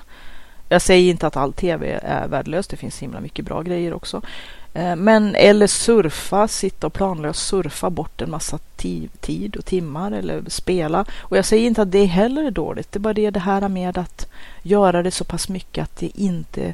Jag 0.69 0.81
säger 0.81 1.09
inte 1.11 1.27
att 1.27 1.37
all 1.37 1.53
tv 1.53 1.99
är 2.03 2.27
värdelös. 2.27 2.67
Det 2.67 2.77
finns 2.77 2.99
himla 2.99 3.19
mycket 3.19 3.45
bra 3.45 3.61
grejer 3.61 3.93
också. 3.93 4.21
Eh, 4.73 4.95
men 4.95 5.35
eller 5.35 5.67
surfa, 5.67 6.47
sitta 6.47 6.87
och 6.87 6.93
planlöst 6.93 7.47
surfa 7.47 7.89
bort 7.89 8.21
en 8.21 8.31
massa 8.31 8.57
tid 9.21 9.55
och 9.57 9.65
timmar 9.65 10.11
eller 10.11 10.43
spela. 10.47 11.05
Och 11.17 11.37
jag 11.37 11.45
säger 11.45 11.67
inte 11.67 11.81
att 11.81 11.91
det 11.91 12.05
heller 12.05 12.43
är 12.43 12.51
dåligt. 12.51 12.91
Det 12.91 12.97
är 12.97 13.01
bara 13.01 13.13
det, 13.13 13.29
det 13.29 13.39
här 13.39 13.69
med 13.69 13.97
att 13.97 14.27
göra 14.61 15.03
det 15.03 15.11
så 15.11 15.23
pass 15.23 15.49
mycket 15.49 15.83
att 15.83 15.97
det 15.97 16.19
inte, 16.19 16.73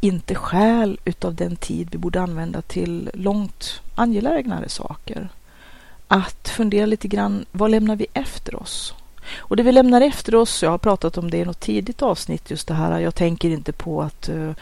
inte 0.00 0.34
skäl 0.34 0.98
utav 1.04 1.34
den 1.34 1.56
tid 1.56 1.88
vi 1.92 1.98
borde 1.98 2.20
använda 2.20 2.62
till 2.62 3.10
långt 3.14 3.80
angelägnare 3.94 4.68
saker. 4.68 5.28
Att 6.08 6.48
fundera 6.48 6.86
lite 6.86 7.08
grann, 7.08 7.44
vad 7.52 7.70
lämnar 7.70 7.96
vi 7.96 8.06
efter 8.14 8.62
oss? 8.62 8.94
Och 9.36 9.56
det 9.56 9.62
vi 9.62 9.72
lämnar 9.72 10.00
efter 10.00 10.34
oss, 10.34 10.62
jag 10.62 10.70
har 10.70 10.78
pratat 10.78 11.18
om 11.18 11.30
det 11.30 11.36
i 11.36 11.44
något 11.44 11.60
tidigt 11.60 12.02
avsnitt, 12.02 12.50
just 12.50 12.68
det 12.68 12.74
här, 12.74 12.98
jag 12.98 13.14
tänker 13.14 13.50
inte 13.50 13.72
på 13.72 14.02
att 14.02 14.28
uh, 14.28 14.52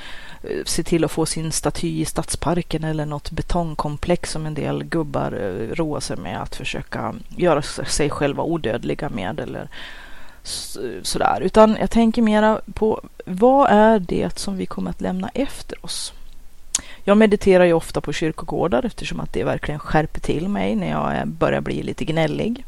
se 0.65 0.83
till 0.83 1.05
att 1.05 1.11
få 1.11 1.27
sin 1.27 1.53
staty 1.53 2.01
i 2.01 2.05
stadsparken 2.05 2.85
eller 2.85 3.07
något 3.07 3.31
betongkomplex 3.31 4.31
som 4.31 4.47
en 4.47 4.55
del 4.55 4.85
gubbar 4.85 5.35
uh, 5.35 5.75
roar 5.75 6.01
sig 6.01 6.17
med 6.17 6.43
att 6.43 6.57
försöka 6.57 7.15
göra 7.29 7.63
sig 7.63 8.11
själva 8.11 8.43
odödliga 8.43 9.09
med 9.09 9.41
eller 9.41 9.69
sådär. 11.03 11.41
Utan 11.41 11.77
jag 11.81 11.91
tänker 11.91 12.23
mera 12.23 12.61
på 12.75 13.01
vad 13.25 13.71
är 13.71 13.99
det 13.99 14.39
som 14.39 14.57
vi 14.57 14.67
kommer 14.67 14.91
att 14.91 15.01
lämna 15.01 15.31
efter 15.35 15.85
oss? 15.85 16.13
Jag 17.05 17.17
mediterar 17.17 17.65
ju 17.65 17.73
ofta 17.73 18.01
på 18.01 18.13
kyrkogårdar 18.13 18.85
eftersom 18.85 19.21
att 19.21 19.33
det 19.33 19.45
verkligen 19.45 19.81
skärper 19.81 20.21
till 20.21 20.49
mig 20.49 20.77
när 20.77 20.91
jag 20.91 21.17
eh, 21.17 21.25
börjar 21.25 21.61
bli 21.61 21.83
lite 21.83 22.05
gnällig 22.05 22.65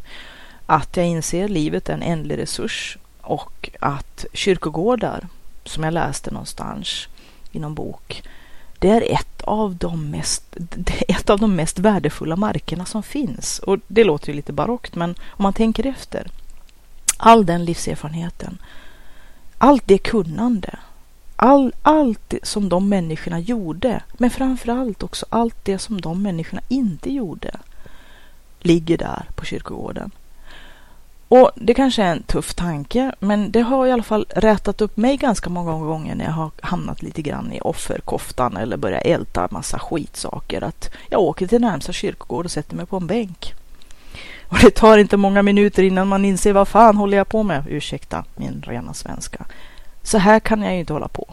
att 0.67 0.97
jag 0.97 1.07
inser 1.07 1.45
att 1.45 1.51
livet 1.51 1.89
är 1.89 1.93
en 1.93 2.03
ändlig 2.03 2.39
resurs 2.39 2.99
och 3.21 3.71
att 3.81 4.27
kyrkogårdar, 4.33 5.29
som 5.65 5.85
jag 5.85 5.95
läste 5.95 6.31
någonstans 6.31 7.09
i 7.53 7.59
någon 7.59 7.75
bok, 7.75 8.23
det 8.79 8.91
är 8.91 9.13
ett 9.13 9.43
av 9.43 9.77
de 9.77 10.11
mest, 10.11 10.57
ett 11.09 11.31
av 11.31 11.39
de 11.39 11.57
mest 11.57 11.79
värdefulla 11.79 12.37
markerna 12.37 12.85
som 12.85 13.03
finns. 13.03 13.59
Och 13.59 13.79
det 13.87 14.05
låter 14.05 14.29
ju 14.29 14.35
lite 14.35 14.53
barockt, 14.53 14.95
men 14.95 15.11
om 15.29 15.43
man 15.43 15.53
tänker 15.53 15.87
efter. 15.87 16.31
All 17.21 17.47
den 17.47 17.65
livserfarenheten, 17.65 18.59
allt 19.59 19.83
det 19.87 19.99
kunnande, 19.99 20.79
all, 21.37 21.73
allt 21.83 22.35
som 22.43 22.69
de 22.69 22.89
människorna 22.89 23.39
gjorde, 23.41 24.03
men 24.13 24.31
framför 24.31 24.69
allt 24.69 25.03
också 25.03 25.27
allt 25.29 25.57
det 25.63 25.79
som 25.79 26.01
de 26.01 26.23
människorna 26.23 26.63
inte 26.69 27.13
gjorde, 27.13 27.51
ligger 28.61 28.99
där 28.99 29.25
på 29.35 29.45
kyrkogården. 29.45 30.11
Och 31.29 31.51
det 31.55 31.75
kanske 31.75 32.03
är 32.03 32.13
en 32.13 32.23
tuff 32.23 32.55
tanke, 32.55 33.15
men 33.21 33.51
det 33.51 33.61
har 33.61 33.87
i 33.87 33.93
alla 33.93 34.03
fall 34.03 34.27
rätat 34.29 34.81
upp 34.81 34.97
mig 34.97 35.17
ganska 35.17 35.51
många 35.51 35.73
gånger 35.73 36.15
när 36.15 36.25
jag 36.25 36.33
har 36.33 36.51
hamnat 36.61 37.03
lite 37.03 37.23
grann 37.23 37.53
i 37.53 37.61
offerkoftan 37.61 38.57
eller 38.57 38.77
börjat 38.77 39.03
älta 39.05 39.49
massa 39.51 39.79
skitsaker. 39.79 40.65
Att 40.65 40.91
jag 41.11 41.21
åker 41.21 41.47
till 41.47 41.61
närmsta 41.61 41.93
kyrkogård 41.93 42.45
och 42.45 42.51
sätter 42.51 42.77
mig 42.77 42.87
på 42.87 42.97
en 42.97 43.07
bänk. 43.07 43.55
Och 44.49 44.59
det 44.63 44.71
tar 44.71 44.99
inte 44.99 45.17
många 45.17 45.43
minuter 45.43 45.83
innan 45.83 46.09
man 46.09 46.25
inser 46.25 46.53
vad 46.53 46.69
fan 46.69 46.97
håller 46.97 47.17
jag 47.17 47.29
på 47.29 47.43
med? 47.43 47.65
Ursäkta 47.69 48.25
min 48.37 48.63
rena 48.67 48.95
svenska. 48.95 49.45
Så 50.03 50.19
här 50.19 50.41
kan 50.41 50.63
jag 50.63 50.75
ju 50.75 50.81
inte 50.81 50.93
hålla 50.93 51.09
på. 51.09 51.27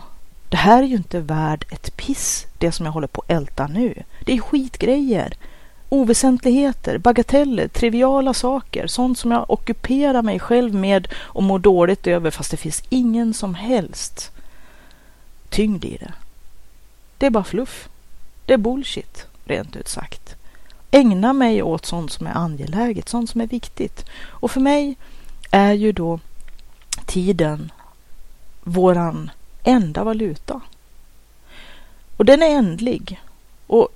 Det 0.50 0.58
här 0.58 0.84
är 0.84 0.88
ju 0.88 0.96
inte 0.96 1.20
värd 1.20 1.66
ett 1.70 1.98
piss, 1.98 2.46
det 2.58 2.72
som 2.72 2.86
jag 2.86 2.94
håller 2.94 3.08
på 3.08 3.22
att 3.22 3.32
älta 3.32 3.68
nu. 3.68 4.04
Det 4.26 4.34
är 4.34 4.40
skitgrejer 4.40 5.34
oväsentligheter, 5.90 6.98
bagateller, 6.98 7.68
triviala 7.68 8.34
saker, 8.34 8.88
sånt 8.88 9.20
som 9.20 9.32
jag 9.32 9.50
ockuperar 9.50 10.22
mig 10.22 10.40
själv 10.40 10.74
med 10.74 11.08
och 11.16 11.44
mår 11.44 11.60
dåligt 11.60 12.08
över 12.08 12.32
fast 12.32 12.52
det 12.52 12.58
finns 12.58 12.84
ingen 12.90 13.34
som 13.34 13.56
helst 13.56 14.32
tyngd 15.50 15.86
i 15.86 15.98
det. 15.98 16.14
Det 17.18 17.26
är 17.26 17.30
bara 17.30 17.44
fluff. 17.44 17.90
Det 18.46 18.54
är 18.54 18.58
bullshit, 18.58 19.26
rent 19.46 19.76
ut 19.76 19.88
sagt. 19.88 20.36
Ägna 20.96 21.34
mig 21.34 21.64
åt 21.64 21.86
sånt 21.86 22.12
som 22.12 22.28
är 22.28 22.38
angeläget, 22.38 23.10
sånt 23.10 23.30
som 23.30 23.42
är 23.42 23.48
viktigt. 23.48 24.06
Och 24.28 24.52
för 24.52 24.60
mig 24.60 24.96
är 25.52 25.74
ju 25.74 25.92
då 25.92 26.20
tiden 27.06 27.72
våran 28.64 29.32
enda 29.64 30.04
valuta. 30.04 30.62
Och 32.18 32.26
den 32.26 32.42
är 32.42 32.50
ändlig. 32.50 33.22
Och 33.68 33.90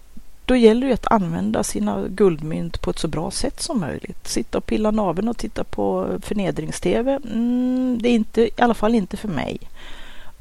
då 0.46 0.56
gäller 0.56 0.88
det 0.88 0.94
att 0.94 1.12
använda 1.12 1.63
sina 1.63 2.08
guldmynt 2.08 2.82
på 2.82 2.89
ett 2.89 3.00
så 3.00 3.08
bra 3.08 3.32
sätt 3.32 3.62
som 3.62 3.79
möjligt. 3.79 4.27
Sitta 4.27 4.58
och 4.58 4.65
pilla 4.65 4.91
naveln 4.91 5.27
och 5.27 5.38
titta 5.38 5.63
på 5.63 6.08
förnedrings-tv, 6.22 7.20
mm, 7.24 7.98
det 8.01 8.10
är 8.10 8.13
inte, 8.13 8.41
i 8.41 8.51
alla 8.58 8.74
fall 8.74 8.96
inte 8.96 9.18
för 9.18 9.27
mig. 9.27 9.58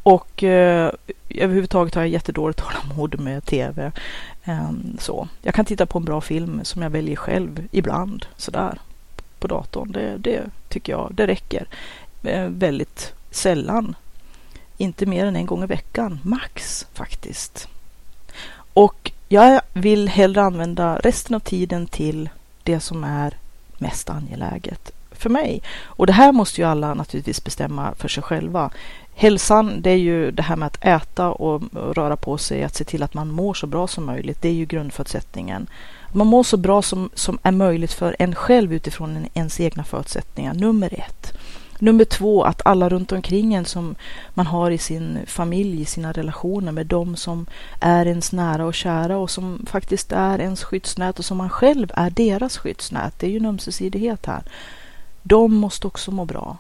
Och 0.03 0.43
eh, 0.43 0.93
överhuvudtaget 1.29 1.95
har 1.95 2.03
jag 2.03 2.09
jättedåligt 2.09 2.59
tålamod 2.59 3.21
med 3.21 3.45
tv. 3.45 3.93
Ehm, 4.45 4.97
så. 4.99 5.29
Jag 5.43 5.55
kan 5.55 5.65
titta 5.65 5.87
på 5.87 5.99
en 5.99 6.05
bra 6.05 6.21
film 6.21 6.61
som 6.63 6.83
jag 6.83 6.91
väljer 6.91 7.17
själv 7.17 7.69
ibland, 7.71 8.27
sådär, 8.37 8.79
på 9.39 9.47
datorn. 9.47 9.93
Det, 9.93 10.17
det 10.17 10.43
tycker 10.69 10.93
jag, 10.93 11.11
det 11.15 11.27
räcker. 11.27 11.67
Eh, 12.23 12.45
väldigt 12.45 13.13
sällan. 13.31 13.97
Inte 14.77 15.07
mer 15.07 15.27
än 15.27 15.37
en 15.37 15.47
gång 15.47 15.63
i 15.63 15.67
veckan, 15.67 16.21
max 16.23 16.87
faktiskt. 16.93 17.69
Och 18.73 19.13
jag 19.29 19.61
vill 19.73 20.09
hellre 20.09 20.43
använda 20.43 20.99
resten 20.99 21.37
av 21.37 21.41
tiden 21.41 21.87
till 21.87 22.29
det 22.63 22.81
som 22.81 23.05
är 23.05 23.37
mest 23.79 24.11
angeläget 24.11 24.93
för 25.11 25.31
mig. 25.31 25.63
Och 25.83 26.07
det 26.07 26.13
här 26.13 26.33
måste 26.33 26.61
ju 26.61 26.67
alla 26.67 26.95
naturligtvis 26.95 27.45
bestämma 27.45 27.95
för 27.95 28.09
sig 28.09 28.23
själva. 28.23 28.71
Hälsan, 29.21 29.83
det 29.83 29.91
är 29.91 29.97
ju 29.97 30.31
det 30.31 30.43
här 30.43 30.57
med 30.57 30.67
att 30.67 30.85
äta 30.85 31.31
och 31.31 31.63
röra 31.97 32.17
på 32.17 32.39
sig, 32.39 32.65
att 32.65 32.75
se 32.75 32.85
till 32.85 33.03
att 33.03 33.15
man 33.15 33.31
mår 33.31 33.55
så 33.55 33.67
bra 33.67 33.87
som 33.87 34.05
möjligt. 34.05 34.43
Det 34.43 34.49
är 34.49 34.53
ju 34.53 34.67
grundförutsättningen. 34.67 35.67
Man 36.13 36.27
mår 36.27 36.43
så 36.43 36.57
bra 36.57 36.83
som, 36.83 37.11
som 37.15 37.39
är 37.43 37.53
möjligt 37.53 37.93
för 37.93 38.17
en 38.19 38.35
själv 38.35 38.73
utifrån 38.73 39.27
ens 39.35 39.61
egna 39.61 39.85
förutsättningar, 39.85 40.55
nummer 40.55 40.95
ett. 40.95 41.33
Nummer 41.79 42.05
två, 42.05 42.43
att 42.43 42.67
alla 42.67 42.89
runt 42.89 43.13
omkring 43.13 43.55
en 43.55 43.65
som 43.65 43.95
man 44.35 44.47
har 44.47 44.71
i 44.71 44.79
sin 44.79 45.19
familj, 45.27 45.81
i 45.81 45.85
sina 45.85 46.13
relationer 46.13 46.73
med 46.73 46.87
de 46.87 47.17
som 47.17 47.47
är 47.81 48.07
ens 48.07 48.33
nära 48.33 48.67
och 48.67 48.75
kära 48.75 49.19
och 49.19 49.31
som 49.31 49.67
faktiskt 49.71 50.13
är 50.13 50.41
ens 50.41 50.65
skyddsnät 50.65 51.19
och 51.19 51.25
som 51.25 51.37
man 51.37 51.51
själv 51.51 51.91
är 51.95 52.11
deras 52.11 52.59
skyddsnät. 52.59 53.15
Det 53.19 53.27
är 53.27 53.31
ju 53.31 53.37
en 53.37 53.47
ömsesidighet 53.47 54.27
här. 54.27 54.43
De 55.23 55.55
måste 55.55 55.87
också 55.87 56.11
må 56.11 56.25
bra. 56.25 56.57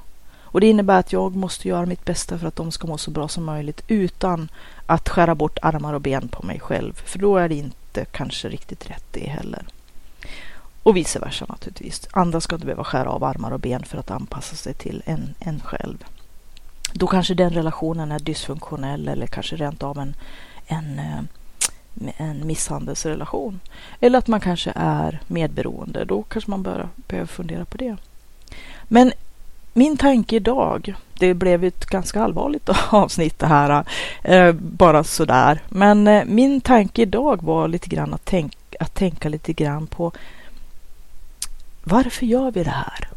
Och 0.50 0.60
det 0.60 0.66
innebär 0.66 0.98
att 0.98 1.12
jag 1.12 1.36
måste 1.36 1.68
göra 1.68 1.86
mitt 1.86 2.04
bästa 2.04 2.38
för 2.38 2.46
att 2.46 2.56
de 2.56 2.70
ska 2.70 2.86
må 2.86 2.98
så 2.98 3.10
bra 3.10 3.28
som 3.28 3.44
möjligt 3.44 3.84
utan 3.88 4.48
att 4.86 5.08
skära 5.08 5.34
bort 5.34 5.58
armar 5.62 5.94
och 5.94 6.00
ben 6.00 6.28
på 6.28 6.46
mig 6.46 6.60
själv. 6.60 6.92
För 7.04 7.18
då 7.18 7.36
är 7.36 7.48
det 7.48 7.54
inte 7.54 8.04
kanske 8.04 8.48
riktigt 8.48 8.90
rätt 8.90 9.04
det 9.10 9.28
heller. 9.28 9.66
Och 10.82 10.96
vice 10.96 11.18
versa 11.18 11.46
naturligtvis. 11.48 12.08
Andra 12.10 12.40
ska 12.40 12.54
inte 12.54 12.66
behöva 12.66 12.84
skära 12.84 13.10
av 13.10 13.24
armar 13.24 13.50
och 13.50 13.60
ben 13.60 13.84
för 13.84 13.98
att 13.98 14.10
anpassa 14.10 14.56
sig 14.56 14.74
till 14.74 15.02
en, 15.06 15.34
en 15.38 15.60
själv. 15.60 16.04
Då 16.92 17.06
kanske 17.06 17.34
den 17.34 17.50
relationen 17.50 18.12
är 18.12 18.18
dysfunktionell 18.18 19.08
eller 19.08 19.26
kanske 19.26 19.56
rent 19.56 19.82
av 19.82 19.98
en, 19.98 20.14
en, 20.66 20.98
eh, 20.98 21.20
en 22.16 22.46
misshandelsrelation. 22.46 23.60
Eller 24.00 24.18
att 24.18 24.26
man 24.26 24.40
kanske 24.40 24.72
är 24.74 25.20
medberoende. 25.26 26.04
Då 26.04 26.22
kanske 26.22 26.50
man 26.50 26.62
bör, 26.62 26.88
behöver 26.96 27.26
fundera 27.26 27.64
på 27.64 27.76
det. 27.76 27.96
Men 28.84 29.12
min 29.78 29.96
tanke 29.96 30.36
idag, 30.36 30.94
det 31.18 31.34
blev 31.34 31.64
ett 31.64 31.86
ganska 31.86 32.22
allvarligt 32.22 32.68
avsnitt 32.90 33.38
det 33.38 33.46
här, 33.46 33.84
eh, 34.22 34.52
bara 34.52 35.04
sådär. 35.04 35.62
Men 35.68 36.06
eh, 36.06 36.24
min 36.24 36.60
tanke 36.60 37.02
idag 37.02 37.42
var 37.42 37.68
lite 37.68 37.88
grann 37.88 38.14
att, 38.14 38.24
tänk, 38.24 38.56
att 38.80 38.94
tänka 38.94 39.28
lite 39.28 39.52
grann 39.52 39.86
på 39.86 40.12
varför 41.84 42.26
gör 42.26 42.50
vi 42.50 42.64
det 42.64 42.70
här? 42.70 43.08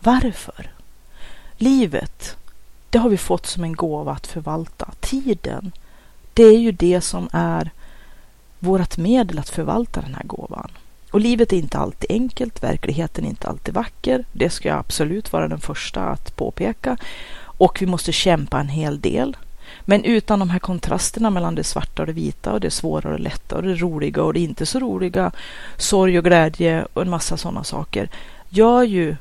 Varför? 0.00 0.70
Livet, 1.56 2.36
det 2.90 2.98
har 2.98 3.08
vi 3.08 3.16
fått 3.16 3.46
som 3.46 3.64
en 3.64 3.72
gåva 3.72 4.12
att 4.12 4.26
förvalta. 4.26 4.90
Tiden, 5.00 5.72
det 6.34 6.42
är 6.42 6.58
ju 6.58 6.72
det 6.72 7.00
som 7.00 7.28
är 7.32 7.70
vårt 8.58 8.96
medel 8.96 9.38
att 9.38 9.48
förvalta 9.48 10.00
den 10.00 10.14
här 10.14 10.24
gåvan. 10.24 10.70
Och 11.14 11.20
livet 11.20 11.52
är 11.52 11.56
inte 11.56 11.78
alltid 11.78 12.10
enkelt, 12.10 12.62
verkligheten 12.62 13.24
är 13.24 13.28
inte 13.28 13.48
alltid 13.48 13.74
vacker. 13.74 14.24
Det 14.32 14.50
ska 14.50 14.68
jag 14.68 14.78
absolut 14.78 15.32
vara 15.32 15.48
den 15.48 15.60
första 15.60 16.00
att 16.00 16.36
påpeka. 16.36 16.96
Och 17.36 17.82
vi 17.82 17.86
måste 17.86 18.12
kämpa 18.12 18.60
en 18.60 18.68
hel 18.68 19.00
del. 19.00 19.36
Men 19.80 20.04
utan 20.04 20.38
de 20.38 20.50
här 20.50 20.58
kontrasterna 20.58 21.30
mellan 21.30 21.54
det 21.54 21.64
svarta 21.64 22.02
och 22.02 22.06
det 22.06 22.12
vita 22.12 22.52
och 22.52 22.60
det 22.60 22.70
svåra 22.70 23.08
och 23.08 23.18
det 23.18 23.22
lätta 23.22 23.56
och 23.56 23.62
det 23.62 23.74
roliga 23.74 24.22
och 24.22 24.34
det 24.34 24.40
inte 24.40 24.66
så 24.66 24.78
roliga, 24.78 25.30
sorg 25.76 26.18
och 26.18 26.24
glädje 26.24 26.86
och 26.92 27.02
en 27.02 27.10
massa 27.10 27.36
sådana 27.36 27.64
saker, 27.64 28.08
gör 28.48 28.82
ju 28.82 29.16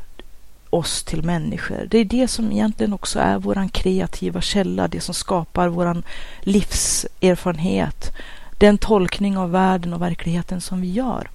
oss 0.69 1.03
till 1.03 1.23
människor. 1.23 1.87
Det 1.89 1.97
är 1.97 2.05
det 2.05 2.27
som 2.27 2.51
egentligen 2.51 2.93
också 2.93 3.19
är 3.19 3.37
våran 3.37 3.69
kreativa 3.69 4.41
källa, 4.41 4.87
det 4.87 5.01
som 5.01 5.13
skapar 5.13 5.67
våran 5.67 6.03
livserfarenhet, 6.41 8.11
den 8.57 8.77
tolkning 8.77 9.37
av 9.37 9.51
världen 9.51 9.93
och 9.93 10.01
verkligheten 10.01 10.61
som 10.61 10.81
vi 10.81 10.91
gör. 10.91 11.29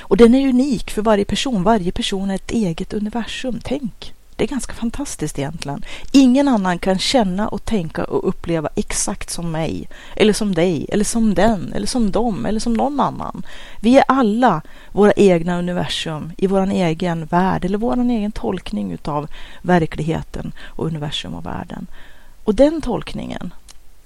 Och 0.00 0.16
den 0.16 0.34
är 0.34 0.48
unik 0.48 0.90
för 0.90 1.02
varje 1.02 1.24
person. 1.24 1.62
Varje 1.62 1.92
person 1.92 2.30
är 2.30 2.34
ett 2.34 2.50
eget 2.50 2.92
universum. 2.92 3.60
Tänk, 3.64 4.14
Det 4.36 4.44
är 4.44 4.48
ganska 4.48 4.74
fantastiskt 4.74 5.38
egentligen. 5.38 5.84
Ingen 6.12 6.48
annan 6.48 6.78
kan 6.78 6.98
känna 6.98 7.48
och 7.48 7.64
tänka 7.64 8.04
och 8.04 8.28
uppleva 8.28 8.68
exakt 8.74 9.30
som 9.30 9.50
mig, 9.50 9.88
eller 10.16 10.32
som 10.32 10.54
dig, 10.54 10.86
eller 10.88 11.04
som 11.04 11.34
den, 11.34 11.72
eller 11.72 11.86
som 11.86 12.10
dem, 12.10 12.46
eller 12.46 12.60
som 12.60 12.74
någon 12.74 13.00
annan. 13.00 13.46
Vi 13.80 13.96
är 13.96 14.04
alla 14.08 14.62
våra 14.92 15.12
egna 15.12 15.58
universum 15.58 16.32
i 16.36 16.46
vår 16.46 16.70
egen 16.70 17.26
värld, 17.26 17.64
eller 17.64 17.78
vår 17.78 18.10
egen 18.10 18.32
tolkning 18.32 18.92
utav 18.92 19.28
verkligheten 19.62 20.52
och 20.64 20.86
universum 20.86 21.34
och 21.34 21.46
världen. 21.46 21.86
Och 22.44 22.54
den 22.54 22.80
tolkningen, 22.80 23.54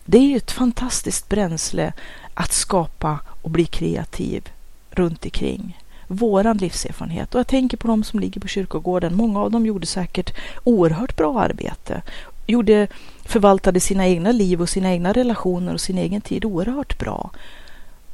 det 0.04 0.18
är 0.18 0.22
ju 0.22 0.36
ett 0.36 0.52
fantastiskt 0.52 1.28
bränsle 1.28 1.92
att 2.34 2.52
skapa 2.52 3.18
och 3.42 3.50
bli 3.50 3.64
kreativ 3.64 4.48
runt 4.90 5.24
omkring 5.24 5.78
våran 6.08 6.56
livserfarenhet. 6.56 7.34
Och 7.34 7.38
jag 7.38 7.46
tänker 7.46 7.76
på 7.76 7.88
de 7.88 8.04
som 8.04 8.20
ligger 8.20 8.40
på 8.40 8.48
kyrkogården. 8.48 9.14
Många 9.16 9.40
av 9.40 9.50
dem 9.50 9.66
gjorde 9.66 9.86
säkert 9.86 10.34
oerhört 10.64 11.16
bra 11.16 11.40
arbete. 11.40 12.02
Gjorde, 12.46 12.86
förvaltade 13.24 13.80
sina 13.80 14.06
egna 14.06 14.32
liv 14.32 14.60
och 14.62 14.68
sina 14.68 14.92
egna 14.92 15.12
relationer 15.12 15.74
och 15.74 15.80
sin 15.80 15.98
egen 15.98 16.20
tid 16.20 16.44
oerhört 16.44 16.98
bra. 16.98 17.30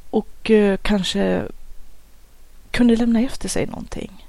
Och 0.09 0.51
eh, 0.51 0.77
kanske 0.81 1.43
kunde 2.71 2.95
lämna 2.95 3.21
efter 3.21 3.49
sig 3.49 3.65
någonting. 3.65 4.25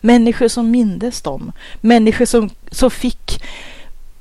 Människor 0.00 0.48
som 0.48 0.70
mindes 0.70 1.22
dem. 1.22 1.52
Människor 1.80 2.24
som, 2.24 2.50
som 2.70 2.90
fick 2.90 3.42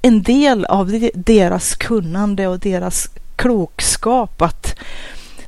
en 0.02 0.24
del 0.24 0.66
av 0.66 1.10
deras 1.14 1.76
kunnande 1.76 2.48
och 2.48 2.60
deras 2.60 3.10
klokskap 3.36 4.42
att 4.42 4.80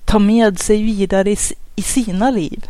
ta 0.06 0.20
med 0.20 0.60
sig 0.60 0.84
vidare 0.84 1.32
i, 1.32 1.38
i 1.76 1.82
sina 1.82 2.32
liv. 2.32 2.70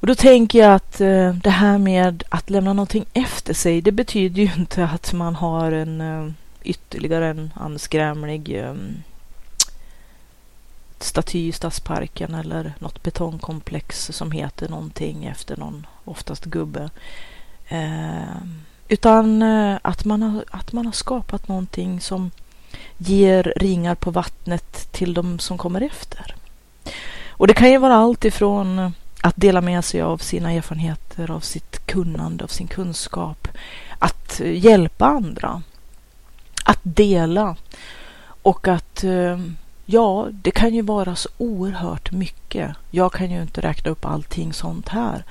Och 0.00 0.06
då 0.06 0.14
tänker 0.14 0.58
jag 0.58 0.74
att 0.74 1.00
eh, 1.00 1.34
det 1.34 1.50
här 1.50 1.78
med 1.78 2.24
att 2.28 2.50
lämna 2.50 2.72
någonting 2.72 3.06
efter 3.12 3.54
sig, 3.54 3.80
det 3.80 3.92
betyder 3.92 4.42
ju 4.42 4.50
inte 4.58 4.84
att 4.84 5.12
man 5.12 5.34
har 5.34 5.72
en 5.72 6.00
eh, 6.00 6.32
ytterligare 6.62 7.28
en 7.28 7.52
anskrämlig 7.54 8.58
eh, 8.58 8.74
staty 10.98 11.48
i 11.48 11.52
Stadsparken 11.52 12.34
eller 12.34 12.72
något 12.78 13.02
betongkomplex 13.02 14.10
som 14.12 14.30
heter 14.30 14.68
någonting 14.68 15.24
efter 15.24 15.56
någon, 15.56 15.86
oftast 16.04 16.44
gubbe. 16.44 16.90
Ehm, 17.68 18.28
eh, 18.28 18.36
utan 18.88 19.42
att, 19.82 20.04
man 20.04 20.22
har, 20.22 20.44
att 20.50 20.72
man 20.72 20.86
har 20.86 20.92
skapat 20.92 21.48
någonting 21.48 22.00
som 22.00 22.30
ger 22.98 23.52
ringar 23.56 23.94
på 23.94 24.10
vattnet 24.10 24.92
till 24.92 25.14
de 25.14 25.38
som 25.38 25.58
kommer 25.58 25.80
efter. 25.80 26.34
Och 27.40 27.46
det 27.46 27.54
kan 27.54 27.70
ju 27.70 27.78
vara 27.78 27.94
allt 27.94 28.24
ifrån 28.24 28.78
eh, 28.78 28.90
att 29.20 29.36
dela 29.36 29.60
med 29.60 29.84
sig 29.84 30.02
av 30.02 30.18
sina 30.18 30.52
erfarenheter, 30.52 31.30
av 31.30 31.40
sitt 31.40 31.86
kunnande, 31.86 32.44
av 32.44 32.48
sin 32.48 32.66
kunskap. 32.66 33.48
Att 33.98 34.40
eh, 34.40 34.64
hjälpa 34.64 35.06
andra. 35.06 35.62
Att 36.64 36.80
dela. 36.82 37.56
Och 38.42 38.68
att, 38.68 39.04
eh, 39.04 39.38
ja, 39.86 40.28
det 40.30 40.50
kan 40.50 40.74
ju 40.74 40.82
vara 40.82 41.16
så 41.16 41.28
oerhört 41.38 42.12
mycket. 42.12 42.76
Jag 42.90 43.12
kan 43.12 43.30
ju 43.30 43.42
inte 43.42 43.60
räkna 43.60 43.90
upp 43.90 44.04
allting 44.04 44.52
sånt 44.52 44.88
här. 44.88 45.24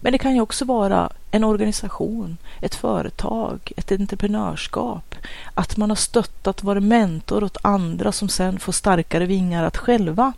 Men 0.00 0.12
det 0.12 0.18
kan 0.18 0.34
ju 0.34 0.40
också 0.40 0.64
vara 0.64 1.10
en 1.30 1.44
organisation, 1.44 2.36
ett 2.60 2.74
företag, 2.74 3.72
ett 3.76 3.92
entreprenörskap. 3.92 5.14
Att 5.54 5.76
man 5.76 5.90
har 5.90 5.96
stöttat, 5.96 6.62
varit 6.62 6.82
mentor 6.82 7.44
åt 7.44 7.56
andra 7.62 8.12
som 8.12 8.28
sen 8.28 8.58
får 8.58 8.72
starkare 8.72 9.26
vingar 9.26 9.64
att 9.64 9.76
själva 9.76 10.32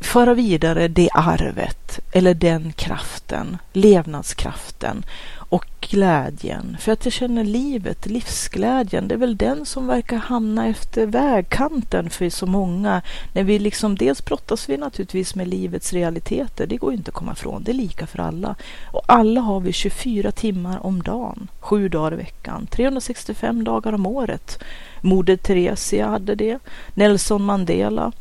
föra 0.00 0.34
vidare 0.34 0.88
det 0.88 1.08
arvet 1.12 2.00
eller 2.12 2.34
den 2.34 2.72
kraften, 2.72 3.58
levnadskraften 3.72 5.04
och 5.50 5.66
glädjen. 5.80 6.76
För 6.80 6.92
att 6.92 7.04
jag 7.04 7.12
känner 7.12 7.44
livet, 7.44 8.06
livsglädjen, 8.06 9.08
det 9.08 9.14
är 9.14 9.18
väl 9.18 9.36
den 9.36 9.66
som 9.66 9.86
verkar 9.86 10.16
hamna 10.16 10.66
efter 10.66 11.06
vägkanten 11.06 12.10
för 12.10 12.30
så 12.30 12.46
många. 12.46 13.02
När 13.32 13.42
vi 13.42 13.58
liksom, 13.58 13.96
dels 13.96 14.24
brottas 14.24 14.68
vi 14.68 14.76
naturligtvis 14.76 15.34
med 15.34 15.48
livets 15.48 15.92
realiteter, 15.92 16.66
det 16.66 16.76
går 16.76 16.92
inte 16.92 17.08
att 17.08 17.14
komma 17.14 17.32
ifrån, 17.32 17.62
det 17.64 17.72
är 17.72 17.74
lika 17.74 18.06
för 18.06 18.18
alla. 18.18 18.54
Och 18.92 19.02
alla 19.06 19.40
har 19.40 19.60
vi 19.60 19.72
24 19.72 20.32
timmar 20.32 20.86
om 20.86 21.02
dagen, 21.02 21.48
sju 21.60 21.88
dagar 21.88 22.12
i 22.12 22.16
veckan, 22.16 22.66
365 22.66 23.64
dagar 23.64 23.92
om 23.92 24.06
året. 24.06 24.58
Moder 25.00 25.36
Teresia 25.36 26.08
hade 26.08 26.34
det, 26.34 26.58
Nelson 26.94 27.42
Mandela, 27.44 28.12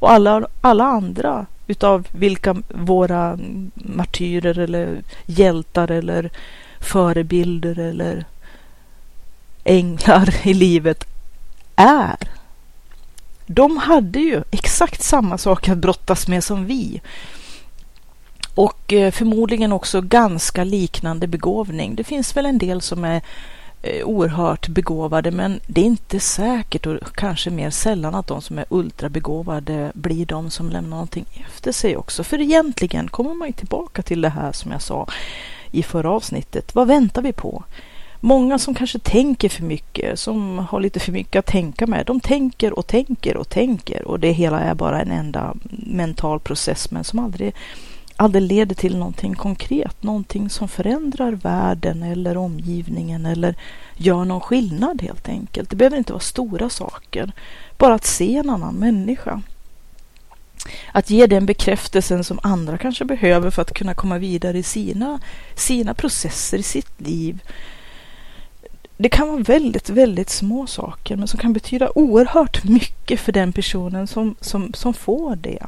och 0.00 0.10
alla, 0.10 0.46
alla 0.60 0.84
andra 0.84 1.46
utav 1.66 2.06
vilka 2.12 2.62
våra 2.68 3.38
martyrer 3.74 4.58
eller 4.58 5.02
hjältar 5.26 5.90
eller 5.90 6.30
förebilder 6.80 7.78
eller 7.78 8.24
änglar 9.64 10.46
i 10.46 10.54
livet 10.54 11.04
är. 11.76 12.16
De 13.46 13.76
hade 13.76 14.18
ju 14.18 14.42
exakt 14.50 15.02
samma 15.02 15.38
sak 15.38 15.68
att 15.68 15.78
brottas 15.78 16.28
med 16.28 16.44
som 16.44 16.66
vi. 16.66 17.00
Och 18.54 18.92
eh, 18.92 19.10
förmodligen 19.10 19.72
också 19.72 20.00
ganska 20.00 20.64
liknande 20.64 21.26
begåvning. 21.26 21.94
Det 21.94 22.04
finns 22.04 22.36
väl 22.36 22.46
en 22.46 22.58
del 22.58 22.80
som 22.80 23.04
är 23.04 23.22
Eh, 23.82 24.04
oerhört 24.04 24.68
begåvade 24.68 25.30
men 25.30 25.60
det 25.66 25.80
är 25.80 25.84
inte 25.84 26.20
säkert 26.20 26.86
och 26.86 27.16
kanske 27.16 27.50
mer 27.50 27.70
sällan 27.70 28.14
att 28.14 28.26
de 28.26 28.42
som 28.42 28.58
är 28.58 28.64
ultrabegåvade 28.68 29.92
blir 29.94 30.26
de 30.26 30.50
som 30.50 30.70
lämnar 30.70 30.90
någonting 30.90 31.26
efter 31.46 31.72
sig 31.72 31.96
också. 31.96 32.24
För 32.24 32.40
egentligen 32.40 33.08
kommer 33.08 33.34
man 33.34 33.48
ju 33.48 33.52
tillbaka 33.52 34.02
till 34.02 34.20
det 34.20 34.28
här 34.28 34.52
som 34.52 34.72
jag 34.72 34.82
sa 34.82 35.06
i 35.70 35.82
förra 35.82 36.10
avsnittet. 36.10 36.74
Vad 36.74 36.88
väntar 36.88 37.22
vi 37.22 37.32
på? 37.32 37.64
Många 38.20 38.58
som 38.58 38.74
kanske 38.74 38.98
tänker 38.98 39.48
för 39.48 39.62
mycket, 39.62 40.18
som 40.18 40.58
har 40.58 40.80
lite 40.80 41.00
för 41.00 41.12
mycket 41.12 41.38
att 41.38 41.46
tänka 41.46 41.86
med, 41.86 42.06
de 42.06 42.20
tänker 42.20 42.78
och 42.78 42.86
tänker 42.86 43.36
och 43.36 43.48
tänker 43.48 44.08
och 44.08 44.20
det 44.20 44.32
hela 44.32 44.60
är 44.60 44.74
bara 44.74 45.02
en 45.02 45.10
enda 45.10 45.54
mental 45.70 46.40
process 46.40 46.90
men 46.90 47.04
som 47.04 47.18
aldrig 47.18 47.54
aldrig 48.20 48.42
leder 48.42 48.74
till 48.74 48.96
någonting 48.96 49.34
konkret, 49.34 50.02
någonting 50.02 50.50
som 50.50 50.68
förändrar 50.68 51.32
världen 51.32 52.02
eller 52.02 52.36
omgivningen 52.36 53.26
eller 53.26 53.54
gör 53.96 54.24
någon 54.24 54.40
skillnad 54.40 55.02
helt 55.02 55.28
enkelt. 55.28 55.70
Det 55.70 55.76
behöver 55.76 55.96
inte 55.96 56.12
vara 56.12 56.20
stora 56.20 56.70
saker, 56.70 57.32
bara 57.78 57.94
att 57.94 58.04
se 58.04 58.36
en 58.36 58.50
annan 58.50 58.74
människa. 58.74 59.42
Att 60.92 61.10
ge 61.10 61.26
den 61.26 61.46
bekräftelsen 61.46 62.24
som 62.24 62.40
andra 62.42 62.78
kanske 62.78 63.04
behöver 63.04 63.50
för 63.50 63.62
att 63.62 63.74
kunna 63.74 63.94
komma 63.94 64.18
vidare 64.18 64.58
i 64.58 64.62
sina, 64.62 65.20
sina 65.54 65.94
processer, 65.94 66.58
i 66.58 66.62
sitt 66.62 67.00
liv. 67.00 67.42
Det 68.96 69.08
kan 69.08 69.28
vara 69.28 69.42
väldigt, 69.42 69.90
väldigt 69.90 70.30
små 70.30 70.66
saker 70.66 71.16
men 71.16 71.28
som 71.28 71.40
kan 71.40 71.52
betyda 71.52 71.90
oerhört 71.94 72.64
mycket 72.64 73.20
för 73.20 73.32
den 73.32 73.52
personen 73.52 74.06
som, 74.06 74.36
som, 74.40 74.72
som 74.72 74.94
får 74.94 75.36
det 75.36 75.66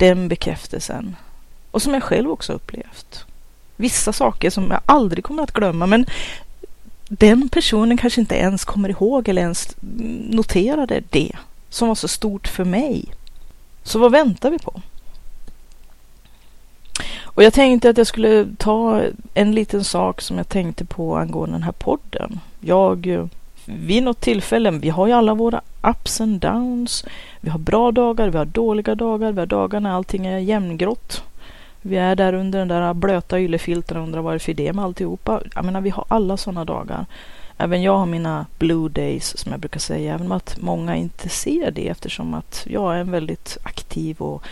den 0.00 0.28
bekräftelsen. 0.28 1.16
Och 1.70 1.82
som 1.82 1.94
jag 1.94 2.02
själv 2.02 2.30
också 2.30 2.52
upplevt. 2.52 3.24
Vissa 3.76 4.12
saker 4.12 4.50
som 4.50 4.70
jag 4.70 4.80
aldrig 4.86 5.24
kommer 5.24 5.42
att 5.42 5.52
glömma 5.52 5.86
men 5.86 6.06
den 7.08 7.48
personen 7.48 7.96
kanske 7.96 8.20
inte 8.20 8.34
ens 8.34 8.64
kommer 8.64 8.88
ihåg 8.88 9.28
eller 9.28 9.42
ens 9.42 9.76
noterade 10.30 11.02
det 11.10 11.36
som 11.68 11.88
var 11.88 11.94
så 11.94 12.08
stort 12.08 12.48
för 12.48 12.64
mig. 12.64 13.04
Så 13.82 13.98
vad 13.98 14.12
väntar 14.12 14.50
vi 14.50 14.58
på? 14.58 14.82
Och 17.22 17.42
jag 17.42 17.52
tänkte 17.52 17.90
att 17.90 17.98
jag 17.98 18.06
skulle 18.06 18.46
ta 18.58 19.02
en 19.34 19.52
liten 19.52 19.84
sak 19.84 20.20
som 20.20 20.36
jag 20.36 20.48
tänkte 20.48 20.84
på 20.84 21.16
angående 21.16 21.54
den 21.54 21.62
här 21.62 21.72
podden. 21.72 22.40
Jag 22.60 23.06
eh, 23.06 23.26
vid 23.64 24.02
något 24.02 24.20
tillfälle, 24.20 24.70
vi 24.70 24.88
har 24.88 25.06
ju 25.06 25.12
alla 25.12 25.34
våra 25.34 25.60
ups 25.82 26.20
and 26.20 26.40
downs. 26.40 27.04
Vi 27.40 27.50
har 27.50 27.58
bra 27.58 27.92
dagar, 27.92 28.28
vi 28.28 28.38
har 28.38 28.44
dåliga 28.44 28.94
dagar, 28.94 29.32
vi 29.32 29.38
har 29.38 29.46
dagar 29.46 29.80
när 29.80 29.90
allting 29.90 30.26
är 30.26 30.38
jämngrått. 30.38 31.22
Vi 31.82 31.96
är 31.96 32.16
där 32.16 32.32
under 32.32 32.58
den 32.58 32.68
där 32.68 32.94
blöta 32.94 33.40
yllefilten 33.40 33.96
och 33.96 34.02
undrar 34.02 34.20
vad 34.20 34.32
det 34.32 34.36
är 34.36 34.38
för 34.38 34.50
idé 34.50 34.72
med 34.72 34.84
alltihopa. 34.84 35.40
Jag 35.54 35.64
menar, 35.64 35.80
vi 35.80 35.90
har 35.90 36.04
alla 36.08 36.36
sådana 36.36 36.64
dagar. 36.64 37.06
Även 37.56 37.82
jag 37.82 37.98
har 37.98 38.06
mina 38.06 38.46
blue 38.58 38.88
days 38.88 39.38
som 39.38 39.52
jag 39.52 39.60
brukar 39.60 39.80
säga, 39.80 40.14
även 40.14 40.26
om 40.26 40.32
att 40.32 40.56
många 40.60 40.96
inte 40.96 41.28
ser 41.28 41.70
det 41.70 41.88
eftersom 41.88 42.34
att 42.34 42.66
jag 42.70 42.94
är 42.94 42.98
en 42.98 43.10
väldigt 43.10 43.58
aktiv 43.62 44.16
och 44.18 44.42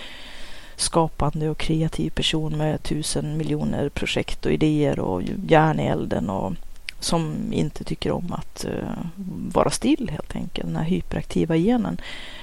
skapande 0.77 1.51
och 1.51 1.59
kreativ 1.59 2.11
person 2.11 2.59
med 2.59 2.83
tusen 2.83 3.37
miljoner 3.37 3.89
projekt 3.89 4.47
och 4.47 4.53
idéer 4.53 5.01
och 5.01 5.23
järn 5.49 5.81
i 5.81 5.87
elden 5.87 6.31
och 6.31 6.53
som 7.01 7.53
inte 7.53 7.85
tycker 7.85 8.13
om 8.13 8.33
att 8.33 8.65
uh, 8.69 9.23
vara 9.53 9.71
still 9.71 10.11
helt 10.13 10.37
enkelt, 10.37 10.67
den 10.67 10.77
här 10.77 10.85
hyperaktiva 10.85 11.57
genen. 11.57 12.01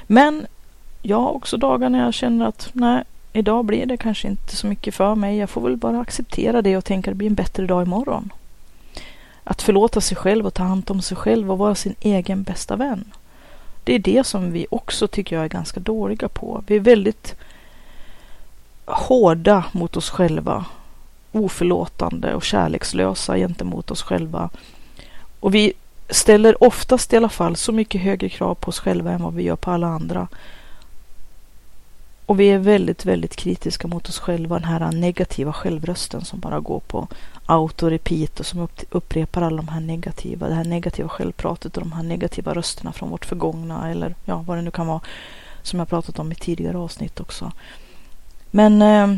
Men 0.07 0.47
jag 1.01 1.19
har 1.19 1.31
också 1.31 1.57
dagar 1.57 1.89
när 1.89 2.03
jag 2.05 2.13
känner 2.13 2.45
att 2.45 2.69
nej, 2.73 3.03
idag 3.33 3.65
blir 3.65 3.85
det 3.85 3.97
kanske 3.97 4.27
inte 4.27 4.55
så 4.55 4.67
mycket 4.67 4.95
för 4.95 5.15
mig. 5.15 5.37
Jag 5.37 5.49
får 5.49 5.61
väl 5.61 5.77
bara 5.77 5.99
acceptera 5.99 6.61
det 6.61 6.77
och 6.77 6.85
tänka 6.85 7.11
att 7.11 7.13
det 7.13 7.17
blir 7.17 7.27
en 7.27 7.35
bättre 7.35 7.67
dag 7.67 7.83
imorgon. 7.83 8.33
Att 9.43 9.61
förlåta 9.61 10.01
sig 10.01 10.17
själv 10.17 10.45
och 10.45 10.53
ta 10.53 10.63
hand 10.63 10.91
om 10.91 11.01
sig 11.01 11.17
själv 11.17 11.51
och 11.51 11.57
vara 11.57 11.75
sin 11.75 11.95
egen 11.99 12.43
bästa 12.43 12.75
vän. 12.75 13.11
Det 13.83 13.93
är 13.93 13.99
det 13.99 14.23
som 14.23 14.51
vi 14.51 14.67
också 14.71 15.07
tycker 15.07 15.35
jag 15.35 15.45
är 15.45 15.49
ganska 15.49 15.79
dåliga 15.79 16.27
på. 16.27 16.63
Vi 16.67 16.75
är 16.75 16.79
väldigt 16.79 17.35
hårda 18.85 19.65
mot 19.71 19.97
oss 19.97 20.09
själva 20.09 20.65
oförlåtande 21.35 22.33
och 22.33 22.43
kärlekslösa 22.43 23.37
gentemot 23.37 23.91
oss 23.91 24.01
själva. 24.01 24.49
Och 25.39 25.55
vi 25.55 25.73
ställer 26.09 26.63
oftast 26.63 27.13
i 27.13 27.17
alla 27.17 27.29
fall 27.29 27.55
så 27.55 27.71
mycket 27.71 28.01
högre 28.01 28.29
krav 28.29 28.55
på 28.55 28.69
oss 28.69 28.79
själva 28.79 29.11
än 29.11 29.23
vad 29.23 29.33
vi 29.33 29.43
gör 29.43 29.55
på 29.55 29.71
alla 29.71 29.87
andra. 29.87 30.27
Och 32.25 32.39
vi 32.39 32.47
är 32.47 32.57
väldigt, 32.57 33.05
väldigt 33.05 33.35
kritiska 33.35 33.87
mot 33.87 34.09
oss 34.09 34.19
själva, 34.19 34.59
den 34.59 34.67
här 34.67 34.91
negativa 34.91 35.53
självrösten 35.53 36.25
som 36.25 36.39
bara 36.39 36.59
går 36.59 36.79
på 36.79 37.07
auto-repeat 37.45 38.39
och 38.39 38.45
som 38.45 38.67
upprepar 38.89 39.41
alla 39.41 39.57
de 39.57 39.67
här 39.67 39.79
negativa, 39.79 40.47
det 40.47 40.55
här 40.55 40.63
negativa 40.63 41.09
självpratet 41.09 41.77
och 41.77 41.83
de 41.83 41.91
här 41.91 42.03
negativa 42.03 42.53
rösterna 42.53 42.93
från 42.93 43.09
vårt 43.09 43.25
förgångna 43.25 43.91
eller 43.91 44.15
ja, 44.25 44.43
vad 44.47 44.57
det 44.57 44.61
nu 44.61 44.71
kan 44.71 44.87
vara 44.87 45.01
som 45.61 45.79
jag 45.79 45.89
pratat 45.89 46.19
om 46.19 46.31
i 46.31 46.35
tidigare 46.35 46.77
avsnitt 46.77 47.19
också. 47.19 47.51
Men 48.51 48.81
eh, 48.81 49.17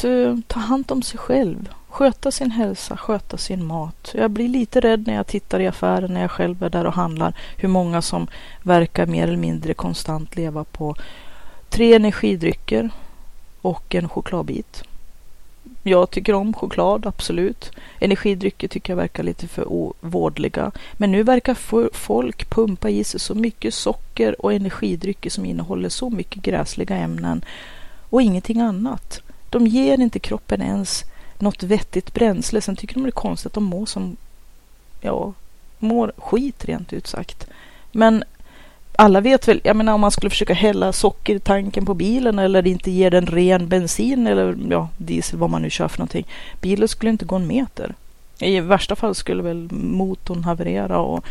att 0.00 0.04
eh, 0.04 0.36
ta 0.46 0.60
hand 0.60 0.92
om 0.92 1.02
sig 1.02 1.18
själv, 1.18 1.68
sköta 1.88 2.30
sin 2.30 2.50
hälsa, 2.50 2.96
sköta 2.96 3.36
sin 3.36 3.64
mat. 3.64 4.10
Jag 4.14 4.30
blir 4.30 4.48
lite 4.48 4.80
rädd 4.80 5.06
när 5.06 5.14
jag 5.14 5.26
tittar 5.26 5.60
i 5.60 5.66
affären 5.66 6.14
när 6.14 6.20
jag 6.20 6.30
själv 6.30 6.62
är 6.62 6.70
där 6.70 6.84
och 6.84 6.92
handlar 6.92 7.34
hur 7.56 7.68
många 7.68 8.02
som 8.02 8.28
verkar 8.62 9.06
mer 9.06 9.22
eller 9.22 9.36
mindre 9.36 9.74
konstant 9.74 10.36
leva 10.36 10.64
på 10.64 10.96
tre 11.68 11.94
energidrycker 11.94 12.90
och 13.60 13.94
en 13.94 14.08
chokladbit. 14.08 14.84
Jag 15.82 16.10
tycker 16.10 16.34
om 16.34 16.52
choklad, 16.52 17.06
absolut. 17.06 17.72
Energidrycker 17.98 18.68
tycker 18.68 18.92
jag 18.92 18.96
verkar 18.96 19.22
lite 19.22 19.48
för 19.48 19.92
vårdliga. 20.00 20.70
Men 20.92 21.12
nu 21.12 21.22
verkar 21.22 21.54
folk 21.92 22.50
pumpa 22.50 22.90
i 22.90 23.04
sig 23.04 23.20
så 23.20 23.34
mycket 23.34 23.74
socker 23.74 24.44
och 24.44 24.52
energidrycker 24.52 25.30
som 25.30 25.44
innehåller 25.44 25.88
så 25.88 26.10
mycket 26.10 26.42
gräsliga 26.42 26.96
ämnen 26.96 27.44
och 28.10 28.22
ingenting 28.22 28.60
annat. 28.60 29.22
De 29.50 29.66
ger 29.66 30.00
inte 30.00 30.18
kroppen 30.18 30.62
ens 30.62 31.04
något 31.38 31.62
vettigt 31.62 32.14
bränsle. 32.14 32.60
Sen 32.60 32.76
tycker 32.76 32.94
de 32.94 33.02
det 33.02 33.08
är 33.08 33.10
konstigt 33.10 33.46
att 33.46 33.52
de 33.52 33.64
mår 33.64 33.86
som, 33.86 34.16
ja, 35.00 35.32
mår 35.78 36.12
skit 36.16 36.64
rent 36.64 36.92
ut 36.92 37.06
sagt. 37.06 37.46
Men 37.92 38.24
alla 38.96 39.20
vet 39.20 39.48
väl, 39.48 39.60
jag 39.64 39.76
menar 39.76 39.92
om 39.92 40.00
man 40.00 40.10
skulle 40.10 40.30
försöka 40.30 40.54
hälla 40.54 40.92
socker 40.92 41.34
i 41.34 41.40
tanken 41.40 41.86
på 41.86 41.94
bilen 41.94 42.38
eller 42.38 42.66
inte 42.66 42.90
ge 42.90 43.10
den 43.10 43.26
ren 43.26 43.68
bensin 43.68 44.26
eller 44.26 44.56
ja, 44.70 44.88
diesel, 44.96 45.38
vad 45.38 45.50
man 45.50 45.62
nu 45.62 45.70
kör 45.70 45.88
för 45.88 45.98
någonting. 45.98 46.26
Bilen 46.60 46.88
skulle 46.88 47.10
inte 47.10 47.24
gå 47.24 47.36
en 47.36 47.46
meter. 47.46 47.94
I 48.38 48.60
värsta 48.60 48.96
fall 48.96 49.14
skulle 49.14 49.42
väl 49.42 49.68
motorn 49.72 50.44
haverera 50.44 50.98
och 50.98 51.24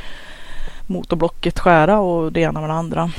motorblocket 0.88 1.60
skära 1.60 2.00
och 2.00 2.32
det 2.32 2.42
ena 2.42 2.62
med 2.62 2.70
det 2.70 2.74
andra 2.74 3.12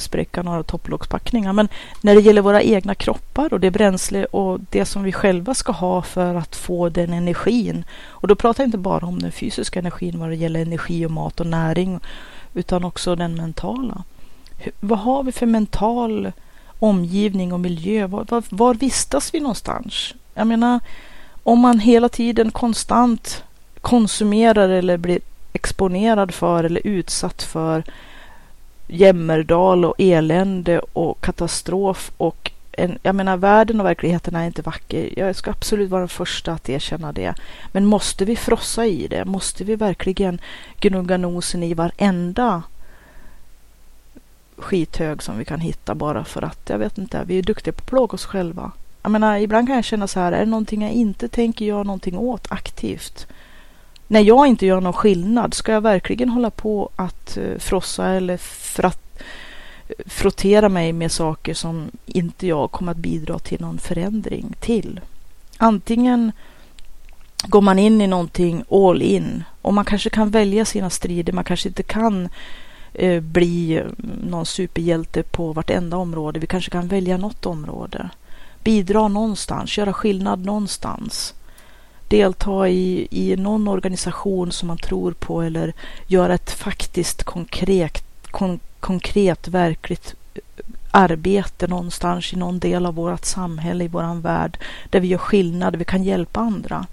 spräcka 0.00 0.42
några 0.42 0.62
topplockspackningar. 0.62 1.52
Men 1.52 1.68
när 2.00 2.14
det 2.14 2.20
gäller 2.20 2.42
våra 2.42 2.62
egna 2.62 2.94
kroppar 2.94 3.52
och 3.52 3.60
det 3.60 3.70
bränsle 3.70 4.24
och 4.24 4.60
det 4.70 4.84
som 4.84 5.02
vi 5.02 5.12
själva 5.12 5.54
ska 5.54 5.72
ha 5.72 6.02
för 6.02 6.34
att 6.34 6.56
få 6.56 6.88
den 6.88 7.12
energin. 7.12 7.84
Och 8.06 8.28
då 8.28 8.34
pratar 8.34 8.64
jag 8.64 8.68
inte 8.68 8.78
bara 8.78 9.06
om 9.06 9.18
den 9.18 9.32
fysiska 9.32 9.78
energin 9.78 10.18
vad 10.18 10.28
det 10.28 10.36
gäller 10.36 10.62
energi 10.62 11.06
och 11.06 11.10
mat 11.10 11.40
och 11.40 11.46
näring 11.46 12.00
utan 12.54 12.84
också 12.84 13.16
den 13.16 13.34
mentala. 13.34 14.02
Vad 14.80 14.98
har 14.98 15.22
vi 15.22 15.32
för 15.32 15.46
mental 15.46 16.32
omgivning 16.78 17.52
och 17.52 17.60
miljö? 17.60 18.06
Var, 18.06 18.26
var, 18.28 18.42
var 18.48 18.74
vistas 18.74 19.34
vi 19.34 19.40
någonstans? 19.40 20.14
Jag 20.34 20.46
menar, 20.46 20.80
om 21.42 21.58
man 21.60 21.78
hela 21.78 22.08
tiden 22.08 22.50
konstant 22.50 23.44
konsumerar 23.80 24.68
eller 24.68 24.96
blir 24.96 25.20
exponerad 25.52 26.34
för 26.34 26.64
eller 26.64 26.86
utsatt 26.86 27.42
för 27.42 27.84
jämmerdal 28.86 29.84
och 29.84 29.94
elände 29.98 30.78
och 30.78 31.20
katastrof 31.20 32.12
och 32.16 32.50
en, 32.72 32.98
jag 33.02 33.14
menar 33.14 33.36
världen 33.36 33.80
och 33.80 33.86
verkligheten 33.86 34.36
är 34.36 34.46
inte 34.46 34.62
vacker. 34.62 35.18
Jag 35.18 35.36
ska 35.36 35.50
absolut 35.50 35.90
vara 35.90 36.00
den 36.00 36.08
första 36.08 36.52
att 36.52 36.68
erkänna 36.68 37.12
det. 37.12 37.34
Men 37.72 37.86
måste 37.86 38.24
vi 38.24 38.36
frossa 38.36 38.86
i 38.86 39.06
det? 39.06 39.24
Måste 39.24 39.64
vi 39.64 39.76
verkligen 39.76 40.40
gnugga 40.80 41.16
nosen 41.16 41.62
i 41.62 41.74
varenda 41.74 42.62
skithög 44.56 45.22
som 45.22 45.38
vi 45.38 45.44
kan 45.44 45.60
hitta 45.60 45.94
bara 45.94 46.24
för 46.24 46.42
att, 46.42 46.70
jag 46.70 46.78
vet 46.78 46.98
inte, 46.98 47.24
vi 47.26 47.38
är 47.38 47.42
duktiga 47.42 47.72
på 47.72 47.78
att 47.78 47.86
plåga 47.86 48.14
oss 48.14 48.24
själva. 48.24 48.72
Jag 49.02 49.10
menar, 49.10 49.38
ibland 49.38 49.66
kan 49.66 49.76
jag 49.76 49.84
känna 49.84 50.06
så 50.06 50.20
här, 50.20 50.32
är 50.32 50.40
det 50.40 50.50
någonting 50.50 50.82
jag 50.82 50.92
inte 50.92 51.28
tänker 51.28 51.64
göra 51.64 51.82
någonting 51.82 52.18
åt 52.18 52.52
aktivt? 52.52 53.26
När 54.08 54.20
jag 54.20 54.46
inte 54.46 54.66
gör 54.66 54.80
någon 54.80 54.92
skillnad, 54.92 55.54
ska 55.54 55.72
jag 55.72 55.80
verkligen 55.80 56.28
hålla 56.28 56.50
på 56.50 56.90
att 56.96 57.36
eh, 57.36 57.58
frossa 57.58 58.08
eller 58.08 58.36
fratt, 58.36 59.22
frottera 60.06 60.68
mig 60.68 60.92
med 60.92 61.12
saker 61.12 61.54
som 61.54 61.90
inte 62.06 62.46
jag 62.46 62.70
kommer 62.70 62.92
att 62.92 62.98
bidra 62.98 63.38
till 63.38 63.60
någon 63.60 63.78
förändring 63.78 64.54
till? 64.60 65.00
Antingen 65.56 66.32
går 67.46 67.60
man 67.60 67.78
in 67.78 68.00
i 68.00 68.06
någonting 68.06 68.64
all 68.70 69.02
in 69.02 69.44
och 69.62 69.74
man 69.74 69.84
kanske 69.84 70.10
kan 70.10 70.30
välja 70.30 70.64
sina 70.64 70.90
strider, 70.90 71.32
man 71.32 71.44
kanske 71.44 71.68
inte 71.68 71.82
kan 71.82 72.28
eh, 72.94 73.20
bli 73.20 73.76
eh, 73.76 73.86
någon 74.24 74.46
superhjälte 74.46 75.22
på 75.22 75.52
vartenda 75.52 75.96
område. 75.96 76.40
Vi 76.40 76.46
kanske 76.46 76.70
kan 76.70 76.88
välja 76.88 77.16
något 77.16 77.46
område. 77.46 78.10
Bidra 78.64 79.08
någonstans, 79.08 79.78
göra 79.78 79.92
skillnad 79.92 80.44
någonstans 80.44 81.34
delta 82.08 82.68
i, 82.68 83.08
i 83.10 83.36
någon 83.36 83.68
organisation 83.68 84.52
som 84.52 84.68
man 84.68 84.78
tror 84.78 85.12
på 85.12 85.42
eller 85.42 85.72
göra 86.06 86.34
ett 86.34 86.50
faktiskt 86.50 87.24
konkret, 87.24 88.04
kon, 88.30 88.60
konkret 88.80 89.48
verkligt 89.48 90.14
eh, 90.34 90.40
arbete 90.90 91.66
någonstans 91.66 92.32
i 92.32 92.36
någon 92.36 92.58
del 92.58 92.86
av 92.86 92.94
vårt 92.94 93.24
samhälle, 93.24 93.84
i 93.84 93.88
våran 93.88 94.20
värld, 94.20 94.58
där 94.90 95.00
vi 95.00 95.08
gör 95.08 95.18
skillnad, 95.18 95.72
där 95.72 95.78
vi 95.78 95.84
kan 95.84 96.04
hjälpa 96.04 96.40
andra. 96.40 96.86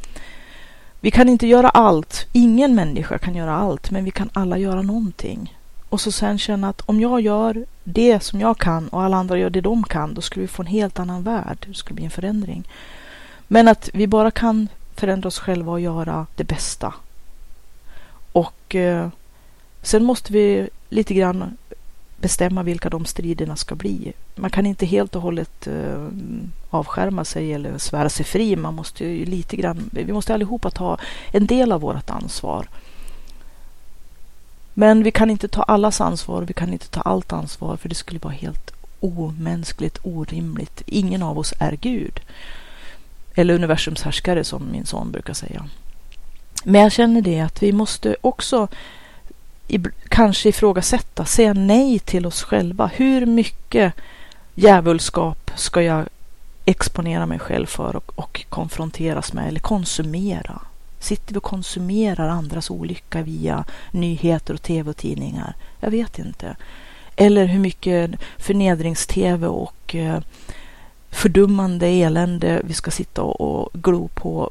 Vi 0.99 1.11
kan 1.11 1.29
inte 1.29 1.47
göra 1.47 1.69
allt, 1.69 2.27
ingen 2.31 2.75
människa 2.75 3.17
kan 3.17 3.35
göra 3.35 3.55
allt, 3.55 3.91
men 3.91 4.05
vi 4.05 4.11
kan 4.11 4.29
alla 4.33 4.57
göra 4.57 4.81
någonting. 4.81 5.57
Och 5.89 6.01
så 6.01 6.11
sen 6.11 6.37
känna 6.37 6.69
att 6.69 6.81
om 6.81 7.01
jag 7.01 7.21
gör 7.21 7.65
det 7.83 8.23
som 8.23 8.41
jag 8.41 8.57
kan 8.57 8.87
och 8.87 9.01
alla 9.01 9.17
andra 9.17 9.37
gör 9.37 9.49
det 9.49 9.61
de 9.61 9.83
kan, 9.83 10.13
då 10.13 10.21
skulle 10.21 10.41
vi 10.41 10.47
få 10.47 10.61
en 10.61 10.67
helt 10.67 10.99
annan 10.99 11.23
värld. 11.23 11.65
Det 11.67 11.73
skulle 11.73 11.95
bli 11.95 12.05
en 12.05 12.11
förändring. 12.11 12.63
Men 13.47 13.67
att 13.67 13.89
vi 13.93 14.07
bara 14.07 14.31
kan 14.31 14.67
förändra 15.03 15.27
oss 15.27 15.39
själva 15.39 15.71
och 15.71 15.79
göra 15.79 16.25
det 16.35 16.43
bästa. 16.43 16.93
Och 18.31 18.75
eh, 18.75 19.09
sen 19.81 20.03
måste 20.03 20.33
vi 20.33 20.69
lite 20.89 21.13
grann 21.13 21.57
bestämma 22.17 22.63
vilka 22.63 22.89
de 22.89 23.05
striderna 23.05 23.55
ska 23.55 23.75
bli. 23.75 24.13
Man 24.35 24.49
kan 24.49 24.65
inte 24.65 24.85
helt 24.85 25.15
och 25.15 25.21
hållet 25.21 25.67
eh, 25.67 26.07
avskärma 26.69 27.25
sig 27.25 27.53
eller 27.53 27.77
svära 27.77 28.09
sig 28.09 28.25
fri. 28.25 28.55
Man 28.55 28.73
måste 28.73 29.05
ju 29.05 29.25
lite 29.25 29.55
grann, 29.55 29.89
vi 29.91 30.13
måste 30.13 30.33
allihopa 30.33 30.69
ta 30.69 30.97
en 31.31 31.45
del 31.47 31.71
av 31.71 31.81
vårt 31.81 32.09
ansvar. 32.09 32.67
Men 34.73 35.03
vi 35.03 35.11
kan 35.11 35.29
inte 35.29 35.47
ta 35.47 35.63
allas 35.63 36.01
ansvar, 36.01 36.41
vi 36.41 36.53
kan 36.53 36.73
inte 36.73 36.87
ta 36.87 37.01
allt 37.01 37.33
ansvar 37.33 37.77
för 37.77 37.89
det 37.89 37.95
skulle 37.95 38.19
vara 38.19 38.33
helt 38.33 38.71
omänskligt, 38.99 39.97
orimligt. 40.03 40.81
Ingen 40.85 41.23
av 41.23 41.39
oss 41.39 41.53
är 41.59 41.71
Gud. 41.71 42.19
Eller 43.35 43.53
universums 43.53 44.01
härskare 44.01 44.43
som 44.43 44.71
min 44.71 44.85
son 44.85 45.11
brukar 45.11 45.33
säga. 45.33 45.65
Men 46.63 46.81
jag 46.81 46.91
känner 46.91 47.21
det 47.21 47.39
att 47.39 47.63
vi 47.63 47.71
måste 47.71 48.15
också 48.21 48.67
kanske 50.09 50.49
ifrågasätta, 50.49 51.25
säga 51.25 51.53
nej 51.53 51.99
till 51.99 52.25
oss 52.25 52.43
själva. 52.43 52.91
Hur 52.93 53.25
mycket 53.25 53.93
djävulskap 54.55 55.51
ska 55.55 55.81
jag 55.81 56.05
exponera 56.65 57.25
mig 57.25 57.39
själv 57.39 57.65
för 57.65 57.95
och, 57.95 58.11
och 58.15 58.45
konfronteras 58.49 59.33
med 59.33 59.47
eller 59.47 59.59
konsumera? 59.59 60.61
Sitter 60.99 61.33
vi 61.33 61.39
och 61.39 61.43
konsumerar 61.43 62.29
andras 62.29 62.69
olycka 62.69 63.21
via 63.21 63.65
nyheter 63.91 64.53
och 64.53 64.61
tv 64.61 64.89
och 64.89 64.97
tidningar? 64.97 65.55
Jag 65.79 65.91
vet 65.91 66.19
inte. 66.19 66.55
Eller 67.15 67.45
hur 67.45 67.59
mycket 67.59 68.11
förnedrings-tv 68.37 69.47
och 69.47 69.95
eh, 69.95 70.19
fördummande 71.13 71.87
elände 71.87 72.61
vi 72.63 72.73
ska 72.73 72.91
sitta 72.91 73.21
och, 73.21 73.69
glo 73.73 74.07
på 74.07 74.49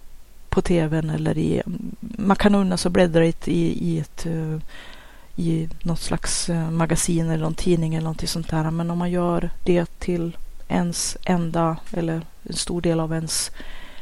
på 0.48 0.62
tvn 0.62 1.11
eller 1.11 1.38
i, 1.38 1.62
man 2.01 2.37
kan 2.37 2.55
unna 2.55 2.77
sig 2.77 2.88
att 2.88 2.92
bläddra 2.92 3.27
i, 3.27 3.33
i 3.46 3.98
ett 3.98 4.27
eh, 4.27 4.59
i 5.37 5.68
något 5.83 6.01
slags 6.01 6.48
eh, 6.48 6.70
magasin 6.70 7.31
eller 7.31 7.42
någon 7.44 7.55
tidning 7.55 7.94
eller 7.94 8.05
någonting 8.05 8.29
sånt 8.29 8.51
där. 8.51 8.70
Men 8.70 8.90
om 8.90 8.98
man 8.98 9.11
gör 9.11 9.51
det 9.64 9.98
till 9.98 10.37
ens 10.68 11.16
enda 11.25 11.77
eller 11.92 12.20
en 12.42 12.57
stor 12.57 12.81
del 12.81 13.01
av 13.01 13.12
ens 13.12 13.51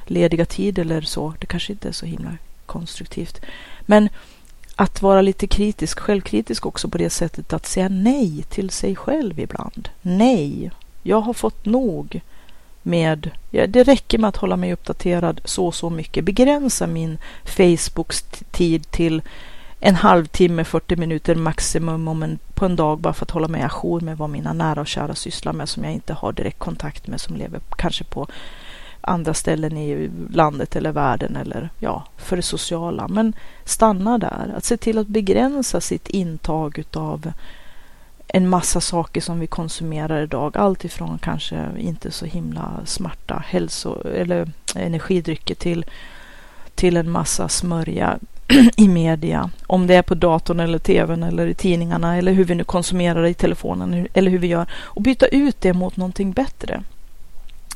lediga 0.07 0.45
tid 0.45 0.79
eller 0.79 1.01
så, 1.01 1.35
det 1.39 1.47
kanske 1.47 1.73
inte 1.73 1.89
är 1.89 1.93
så 1.93 2.07
himla 2.07 2.37
konstruktivt. 2.67 3.41
Men 3.81 4.09
att 4.77 5.03
vara 5.03 5.23
lite 5.23 5.47
kritisk, 5.47 6.01
självkritisk 6.01 6.67
också 6.67 6.89
på 6.89 6.99
det 6.99 7.11
sättet 7.11 7.53
att 7.53 7.67
säga 7.67 7.89
nej 7.89 8.45
till 8.49 8.71
sig 8.71 8.97
själv 8.97 9.41
ibland. 9.41 9.89
Nej, 10.03 10.71
jag 11.03 11.21
har 11.21 11.33
fått 11.33 11.65
nog 11.65 12.21
med, 12.83 13.31
ja, 13.51 13.67
det 13.67 13.83
räcker 13.83 14.19
med 14.19 14.29
att 14.29 14.37
hålla 14.37 14.57
mig 14.57 14.73
uppdaterad 14.73 15.41
så 15.45 15.67
och 15.67 15.75
så 15.75 15.91
mycket. 15.91 16.25
Begränsa 16.25 16.87
min 16.87 17.19
Facebooks 17.45 18.23
tid 18.51 18.91
till 18.91 19.23
en 19.81 19.95
halvtimme, 19.95 20.65
40 20.65 20.97
minuter 20.97 21.35
maximum 21.35 22.09
om 22.09 22.23
en, 22.23 22.39
på 22.55 22.65
en 22.65 22.77
dag 22.77 22.99
bara 22.99 23.15
för 23.15 23.25
att 23.25 23.31
hålla 23.31 23.49
mig 23.49 23.63
ajour 23.63 24.01
med 24.01 24.19
vad 24.19 24.31
mina 24.31 24.53
nära 24.53 24.81
och 24.81 24.87
kära 24.87 25.15
sysslar 25.15 25.53
med 25.53 25.69
som 25.69 25.85
jag 25.85 25.93
inte 25.93 26.13
har 26.13 26.33
direkt 26.33 26.59
kontakt 26.59 27.07
med 27.07 27.21
som 27.21 27.37
lever 27.37 27.61
kanske 27.77 28.05
på 28.05 28.27
andra 29.01 29.35
ställen 29.35 29.77
i 29.77 30.11
landet 30.31 30.77
eller 30.77 30.93
världen 30.93 31.37
eller 31.37 31.71
ja, 31.79 32.05
för 32.17 32.37
det 32.37 32.43
sociala. 32.43 33.09
Men 33.09 33.33
stanna 33.65 34.19
där, 34.19 34.55
att 34.57 34.65
se 34.65 34.77
till 34.77 34.99
att 34.99 35.07
begränsa 35.07 35.81
sitt 35.81 36.09
intag 36.09 36.79
utav 36.79 37.33
en 38.33 38.49
massa 38.49 38.81
saker 38.81 39.21
som 39.21 39.41
vi 39.41 39.47
konsumerar 39.47 40.23
idag. 40.23 40.57
Allt 40.57 40.85
ifrån 40.85 41.19
kanske 41.19 41.69
inte 41.79 42.11
så 42.11 42.27
himla 42.27 42.81
smarta 42.85 43.45
hälso 43.47 44.09
eller 44.15 44.49
energidrycker 44.75 45.55
till, 45.55 45.85
till 46.75 46.97
en 46.97 47.11
massa 47.11 47.49
smörja 47.49 48.19
i 48.77 48.89
media. 48.89 49.51
Om 49.67 49.87
det 49.87 49.95
är 49.95 50.03
på 50.03 50.15
datorn 50.15 50.61
eller 50.61 50.79
tvn 50.79 51.23
eller 51.23 51.47
i 51.47 51.55
tidningarna 51.55 52.17
eller 52.17 52.33
hur 52.33 52.45
vi 52.45 52.55
nu 52.55 52.65
konsumerar 52.65 53.23
det 53.23 53.29
i 53.29 53.35
telefonen 53.35 54.09
eller 54.13 54.31
hur 54.31 54.39
vi 54.39 54.47
gör. 54.47 54.67
Och 54.73 55.03
byta 55.03 55.27
ut 55.27 55.61
det 55.61 55.73
mot 55.73 55.97
någonting 55.97 56.33
bättre. 56.33 56.83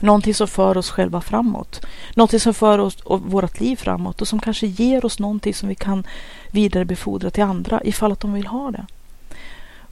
Någonting 0.01 0.35
som 0.35 0.49
för 0.49 0.77
oss 0.77 0.91
själva 0.91 1.21
framåt. 1.21 1.87
Någonting 2.15 2.41
som 2.41 2.55
för 2.55 2.79
oss 2.79 3.01
och 3.01 3.21
vårt 3.21 3.61
liv 3.61 3.77
framåt 3.77 4.21
och 4.21 4.29
som 4.29 4.41
kanske 4.41 4.67
ger 4.67 5.05
oss 5.05 5.19
någonting 5.19 5.55
som 5.55 5.69
vi 5.69 5.75
kan 5.75 6.07
vidarebefordra 6.51 7.31
till 7.31 7.43
andra 7.43 7.81
ifall 7.85 8.13
att 8.13 8.21
de 8.21 8.33
vill 8.33 8.47
ha 8.47 8.71
det. 8.71 8.87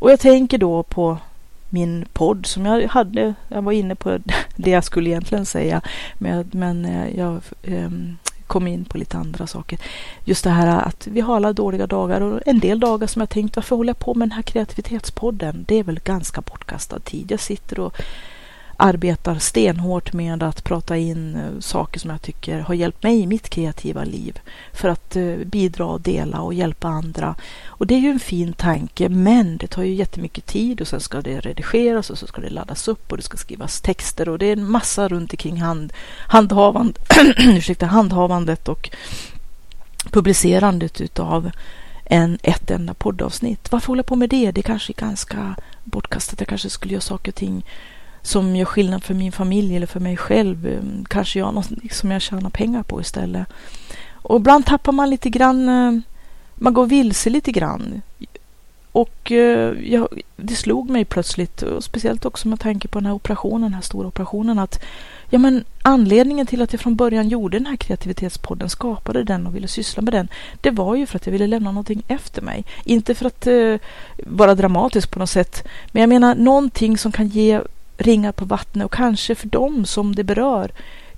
Och 0.02 0.10
jag 0.10 0.20
tänker 0.20 0.58
då 0.58 0.82
på 0.82 1.18
min 1.70 2.04
podd 2.12 2.46
som 2.46 2.66
jag 2.66 2.88
hade. 2.88 3.34
Jag 3.48 3.62
var 3.62 3.72
inne 3.72 3.94
på 3.94 4.18
det 4.56 4.70
jag 4.70 4.84
skulle 4.84 5.10
egentligen 5.10 5.46
säga, 5.46 5.80
men, 6.18 6.50
men 6.52 6.84
eh, 6.84 7.16
jag 7.16 7.40
ehm, 7.62 8.16
kom 8.46 8.66
in 8.66 8.84
på 8.84 8.98
lite 8.98 9.16
andra 9.16 9.46
saker. 9.46 9.78
Just 10.24 10.44
det 10.44 10.50
här 10.50 10.80
att 10.88 11.06
vi 11.06 11.20
har 11.20 11.36
alla 11.36 11.52
dåliga 11.52 11.86
dagar 11.86 12.20
och 12.20 12.40
en 12.46 12.58
del 12.58 12.80
dagar 12.80 13.06
som 13.06 13.20
jag 13.20 13.28
tänkt 13.28 13.56
varför 13.56 13.76
håller 13.76 13.90
jag 13.90 13.98
på 13.98 14.14
med 14.14 14.28
den 14.28 14.36
här 14.36 14.42
kreativitetspodden? 14.42 15.64
Det 15.68 15.78
är 15.78 15.84
väl 15.84 16.00
ganska 16.00 16.40
bortkastad 16.40 16.98
tid. 16.98 17.30
Jag 17.30 17.40
sitter 17.40 17.80
och 17.80 17.96
arbetar 18.82 19.38
stenhårt 19.38 20.12
med 20.12 20.42
att 20.42 20.64
prata 20.64 20.96
in 20.96 21.36
eh, 21.36 21.60
saker 21.60 22.00
som 22.00 22.10
jag 22.10 22.22
tycker 22.22 22.60
har 22.60 22.74
hjälpt 22.74 23.02
mig 23.02 23.20
i 23.20 23.26
mitt 23.26 23.48
kreativa 23.48 24.04
liv 24.04 24.40
för 24.72 24.88
att 24.88 25.16
eh, 25.16 25.34
bidra 25.44 25.86
och 25.86 26.00
dela 26.00 26.40
och 26.40 26.54
hjälpa 26.54 26.88
andra. 26.88 27.34
Och 27.66 27.86
det 27.86 27.94
är 27.94 27.98
ju 27.98 28.10
en 28.10 28.20
fin 28.20 28.52
tanke, 28.52 29.08
men 29.08 29.56
det 29.56 29.66
tar 29.66 29.82
ju 29.82 29.94
jättemycket 29.94 30.46
tid 30.46 30.80
och 30.80 30.88
sen 30.88 31.00
ska 31.00 31.20
det 31.20 31.40
redigeras 31.40 32.10
och 32.10 32.18
så 32.18 32.26
ska 32.26 32.40
det 32.40 32.50
laddas 32.50 32.88
upp 32.88 33.10
och 33.12 33.16
det 33.16 33.22
ska 33.22 33.36
skrivas 33.36 33.80
texter 33.80 34.28
och 34.28 34.38
det 34.38 34.46
är 34.46 34.56
en 34.56 34.70
massa 34.70 35.08
runt 35.08 35.32
omkring 35.32 35.60
hand, 35.60 35.92
handhavand, 36.28 36.98
ursäkta, 37.38 37.86
handhavandet 37.86 38.68
och 38.68 38.90
publicerandet 40.10 41.00
utav 41.00 41.50
en, 42.04 42.38
ett 42.42 42.70
enda 42.70 42.94
poddavsnitt. 42.94 43.72
Varför 43.72 43.88
hålla 43.88 44.02
på 44.02 44.16
med 44.16 44.30
det? 44.30 44.50
Det 44.50 44.60
är 44.60 44.62
kanske 44.62 44.92
är 44.92 45.00
ganska 45.00 45.56
bortkastat. 45.84 46.40
Jag 46.40 46.48
kanske 46.48 46.70
skulle 46.70 46.92
göra 46.92 47.00
saker 47.00 47.30
och 47.30 47.36
ting 47.36 47.64
som 48.22 48.56
gör 48.56 48.64
skillnad 48.64 49.04
för 49.04 49.14
min 49.14 49.32
familj 49.32 49.76
eller 49.76 49.86
för 49.86 50.00
mig 50.00 50.16
själv. 50.16 50.66
Eh, 50.66 51.04
kanske 51.08 51.38
jag 51.38 51.54
något 51.54 51.68
som 51.90 52.10
jag 52.10 52.22
tjänar 52.22 52.50
pengar 52.50 52.82
på 52.82 53.00
istället. 53.00 53.46
Och 54.12 54.36
ibland 54.36 54.66
tappar 54.66 54.92
man 54.92 55.10
lite 55.10 55.30
grann, 55.30 55.68
eh, 55.68 56.00
man 56.54 56.74
går 56.74 56.86
vilse 56.86 57.30
lite 57.30 57.52
grann. 57.52 58.02
Och 58.92 59.32
eh, 59.32 59.74
jag, 59.92 60.08
det 60.36 60.54
slog 60.54 60.90
mig 60.90 61.04
plötsligt, 61.04 61.62
och 61.62 61.84
speciellt 61.84 62.24
också 62.24 62.48
med 62.48 62.60
tanke 62.60 62.88
på 62.88 62.98
den 62.98 63.06
här 63.06 63.14
operationen, 63.14 63.62
den 63.62 63.74
här 63.74 63.80
stora 63.80 64.08
operationen, 64.08 64.58
att 64.58 64.82
ja, 65.30 65.38
men 65.38 65.64
anledningen 65.82 66.46
till 66.46 66.62
att 66.62 66.72
jag 66.72 66.80
från 66.80 66.96
början 66.96 67.28
gjorde 67.28 67.58
den 67.58 67.66
här 67.66 67.76
kreativitetspodden, 67.76 68.68
skapade 68.68 69.24
den 69.24 69.46
och 69.46 69.56
ville 69.56 69.68
syssla 69.68 70.02
med 70.02 70.12
den, 70.12 70.28
det 70.60 70.70
var 70.70 70.94
ju 70.94 71.06
för 71.06 71.16
att 71.16 71.26
jag 71.26 71.32
ville 71.32 71.46
lämna 71.46 71.70
någonting 71.70 72.02
efter 72.08 72.42
mig. 72.42 72.64
Inte 72.84 73.14
för 73.14 73.26
att 73.26 73.46
eh, 73.46 73.76
vara 74.26 74.54
dramatisk 74.54 75.10
på 75.10 75.18
något 75.18 75.30
sätt, 75.30 75.68
men 75.92 76.00
jag 76.00 76.08
menar 76.08 76.34
någonting 76.34 76.98
som 76.98 77.12
kan 77.12 77.28
ge 77.28 77.60
ringar 78.02 78.32
på 78.32 78.44
vattnet 78.44 78.84
och 78.84 78.92
kanske 78.92 79.34
för 79.34 79.48
dem 79.48 79.84
som 79.84 80.14
det 80.14 80.24
berör 80.24 80.72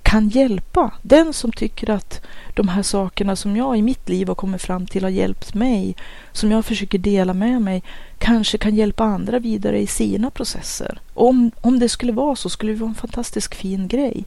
kan 0.05 0.29
hjälpa. 0.29 0.91
Den 1.01 1.33
som 1.33 1.51
tycker 1.51 1.89
att 1.89 2.25
de 2.53 2.67
här 2.67 2.83
sakerna 2.83 3.35
som 3.35 3.57
jag 3.57 3.77
i 3.77 3.81
mitt 3.81 4.09
liv 4.09 4.27
har 4.27 4.35
kommit 4.35 4.61
fram 4.61 4.85
till 4.85 5.03
har 5.03 5.09
hjälpt 5.09 5.53
mig, 5.53 5.95
som 6.31 6.51
jag 6.51 6.65
försöker 6.65 6.97
dela 6.97 7.33
med 7.33 7.61
mig, 7.61 7.83
kanske 8.17 8.57
kan 8.57 8.75
hjälpa 8.75 9.03
andra 9.03 9.39
vidare 9.39 9.81
i 9.81 9.87
sina 9.87 10.29
processer. 10.29 10.99
Om, 11.13 11.51
om 11.61 11.79
det 11.79 11.89
skulle 11.89 12.11
vara 12.11 12.35
så 12.35 12.49
skulle 12.49 12.71
det 12.71 12.79
vara 12.79 12.89
en 12.89 12.95
fantastisk 12.95 13.55
fin 13.55 13.87
grej. 13.87 14.25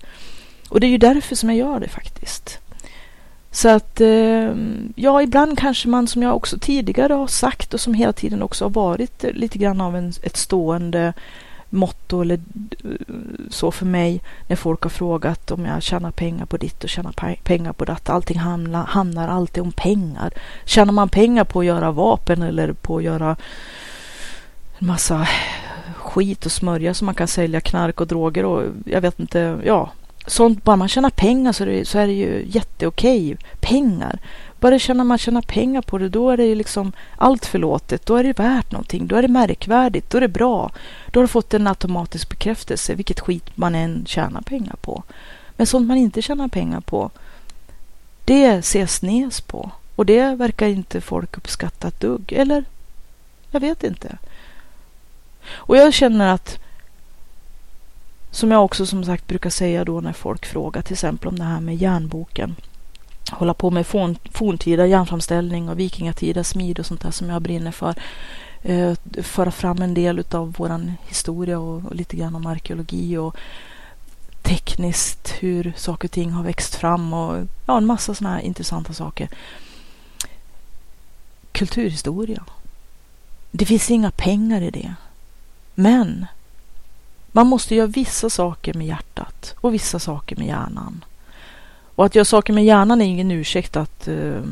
Och 0.69 0.81
det 0.81 0.87
är 0.87 0.91
ju 0.91 0.99
därför 0.99 1.37
som 1.37 1.49
jag 1.49 1.59
gör 1.59 1.81
det 1.81 1.89
faktiskt. 1.89 2.59
Så 3.51 3.69
att, 3.69 4.01
ehm, 4.01 4.93
ja, 4.97 5.23
ibland 5.23 5.59
kanske 5.59 5.89
man, 5.89 6.07
som 6.07 6.23
jag 6.23 6.37
också 6.37 6.59
tidigare 6.59 7.13
har 7.13 7.27
sagt 7.27 7.75
och 7.75 7.81
som 7.81 7.95
hela 7.95 8.13
tiden 8.13 8.43
också 8.43 8.65
har 8.65 8.71
varit 8.71 9.25
lite 9.33 9.59
grann 9.59 9.81
av 9.81 9.97
en, 9.97 10.13
ett 10.23 10.37
stående 10.37 11.13
motto 11.71 12.21
eller 12.21 12.41
eh, 12.85 12.91
så 13.51 13.71
för 13.71 13.87
mig 13.87 14.21
när 14.47 14.57
folk 14.57 14.83
har 14.83 14.91
frågat 14.91 15.51
om 15.51 15.65
jag 15.65 15.83
tjänar 15.83 16.11
pengar 16.11 16.47
på 16.47 16.57
ditt 16.57 16.85
och 16.85 16.91
tjänar 16.91 17.37
pengar 17.43 17.73
på 17.73 17.85
datt. 17.85 18.09
Allting 18.09 18.39
hamnar, 18.39 18.85
handlar 18.85 19.29
alltid 19.29 19.63
om 19.63 19.73
pengar. 19.73 20.33
Tjänar 20.65 20.93
man 20.93 21.09
pengar 21.09 21.45
på 21.45 21.61
att 21.61 21.67
göra 21.67 21.91
vapen 21.91 22.43
eller 22.43 22.73
på 22.73 22.97
att 22.97 23.03
göra 23.03 23.37
en 24.79 24.87
massa 24.87 25.29
skit 25.97 26.47
och 26.47 26.53
smörja 26.53 26.95
som 26.95 27.07
man 27.07 27.15
kan 27.15 27.29
sälja 27.29 27.61
knark 27.61 28.01
och 28.01 28.07
droger 28.07 28.45
och 28.45 28.63
jag 28.85 29.01
vet 29.01 29.21
inte, 29.21 29.61
ja, 29.65 29.91
sånt, 30.27 30.65
bara 30.65 30.77
man 30.77 30.89
tjänar 30.89 31.11
pengar 31.11 31.53
så 31.53 31.63
är 31.63 31.67
det, 31.67 31.89
så 31.89 31.99
är 31.99 32.07
det 32.07 32.13
ju 32.13 32.45
jätteokej. 32.47 33.37
Pengar. 33.61 34.19
Bara 34.61 34.79
känner 34.79 35.05
man 35.05 35.19
tjänar 35.19 35.43
pengar 35.43 35.83
på 35.83 35.99
det, 35.99 36.09
då 36.09 36.31
är 36.31 36.37
det 36.37 36.45
ju 36.45 36.55
liksom 36.55 36.93
allt 37.17 37.47
förlåtet. 37.47 38.07
Då 38.07 38.17
är 38.17 38.25
det 38.25 38.39
värt 38.39 38.73
någonting. 38.73 39.07
Då 39.07 39.17
är 39.17 39.23
det 39.23 39.29
märkvärdigt. 39.29 40.11
Då 40.11 40.17
är 40.17 40.21
det 40.21 40.29
bra. 40.29 40.71
Då 41.11 41.21
har 41.21 41.25
du 41.25 41.29
fått 41.29 41.55
en 41.55 41.67
automatisk 41.67 42.29
bekräftelse, 42.29 42.95
vilket 42.95 43.21
skit 43.21 43.57
man 43.57 43.75
än 43.75 44.07
tjänar 44.07 44.41
pengar 44.41 44.77
på. 44.81 45.03
Men 45.57 45.67
sånt 45.67 45.87
man 45.87 45.97
inte 45.97 46.23
tjänar 46.23 46.49
pengar 46.49 46.81
på, 46.81 47.11
det 48.25 48.45
ses 48.45 49.03
nes 49.03 49.41
på. 49.41 49.71
Och 49.97 50.07
det 50.07 50.35
verkar 50.35 50.67
inte 50.67 51.01
folk 51.01 51.37
uppskatta 51.37 51.89
ett 51.89 52.01
dugg. 52.01 52.33
Eller? 52.33 52.65
Jag 53.51 53.61
vet 53.61 53.85
inte. 53.85 54.19
Och 55.51 55.77
jag 55.77 55.95
känner 55.95 56.35
att 56.35 56.59
som 58.31 58.51
jag 58.51 58.65
också 58.65 58.87
som 58.87 59.05
sagt 59.05 59.27
brukar 59.27 59.51
säga 59.51 59.85
då 59.85 60.01
när 60.01 60.13
folk 60.13 60.47
frågar 60.47 60.83
till 60.83 60.93
exempel 60.93 61.29
om 61.29 61.39
det 61.39 61.45
här 61.45 61.61
med 61.61 61.77
järnboken 61.77 62.57
hålla 63.31 63.55
på 63.55 63.71
med 63.71 63.87
forn, 63.87 64.19
forntida 64.33 64.87
järnframställning 64.87 65.69
och 65.69 65.79
vikingatida 65.79 66.45
smid 66.45 66.79
och 66.79 66.87
sånt 66.87 67.01
där 67.01 67.11
som 67.11 67.29
jag 67.29 67.43
brinner 67.43 67.73
för. 67.73 67.95
Eh, 68.63 68.95
föra 69.23 69.51
fram 69.51 69.83
en 69.83 69.95
del 69.95 70.25
av 70.31 70.55
vår 70.59 70.93
historia 71.07 71.59
och, 71.59 71.85
och, 71.85 71.95
lite 71.95 72.17
grann 72.17 72.35
om 72.35 72.47
arkeologi 72.47 73.17
och 73.17 73.37
tekniskt 74.43 75.35
hur 75.41 75.73
saker 75.77 76.09
och 76.09 76.13
ting 76.13 76.31
har 76.31 76.43
växt 76.43 76.75
fram 76.75 77.13
och 77.13 77.47
ja, 77.67 77.77
en 77.77 77.87
massa 77.87 78.15
sådana 78.15 78.37
här 78.37 78.43
intressanta 78.43 78.93
saker. 78.93 79.29
Kulturhistoria. 81.53 82.45
Det 83.51 83.67
finns 83.67 83.91
inga 83.91 84.11
pengar 84.11 84.61
i 84.61 84.71
det. 84.71 84.95
Men 85.75 86.27
man 87.33 87.47
måste 87.47 87.75
göra 87.75 87.87
vissa 87.87 88.31
saker 88.31 88.75
med 88.75 88.87
hjärtat 88.87 89.55
och 89.61 89.75
vissa 89.75 89.99
saker 89.99 90.37
med 90.37 90.47
hjärnan. 90.47 91.05
Och 91.99 92.05
att 92.07 92.15
göra 92.15 92.25
saker 92.25 92.53
med 92.53 92.65
hjärnan 92.65 93.01
är 93.01 93.07
ingen 93.07 93.31
ursäkt 93.31 93.77
att 93.77 94.09
uh, 94.09 94.43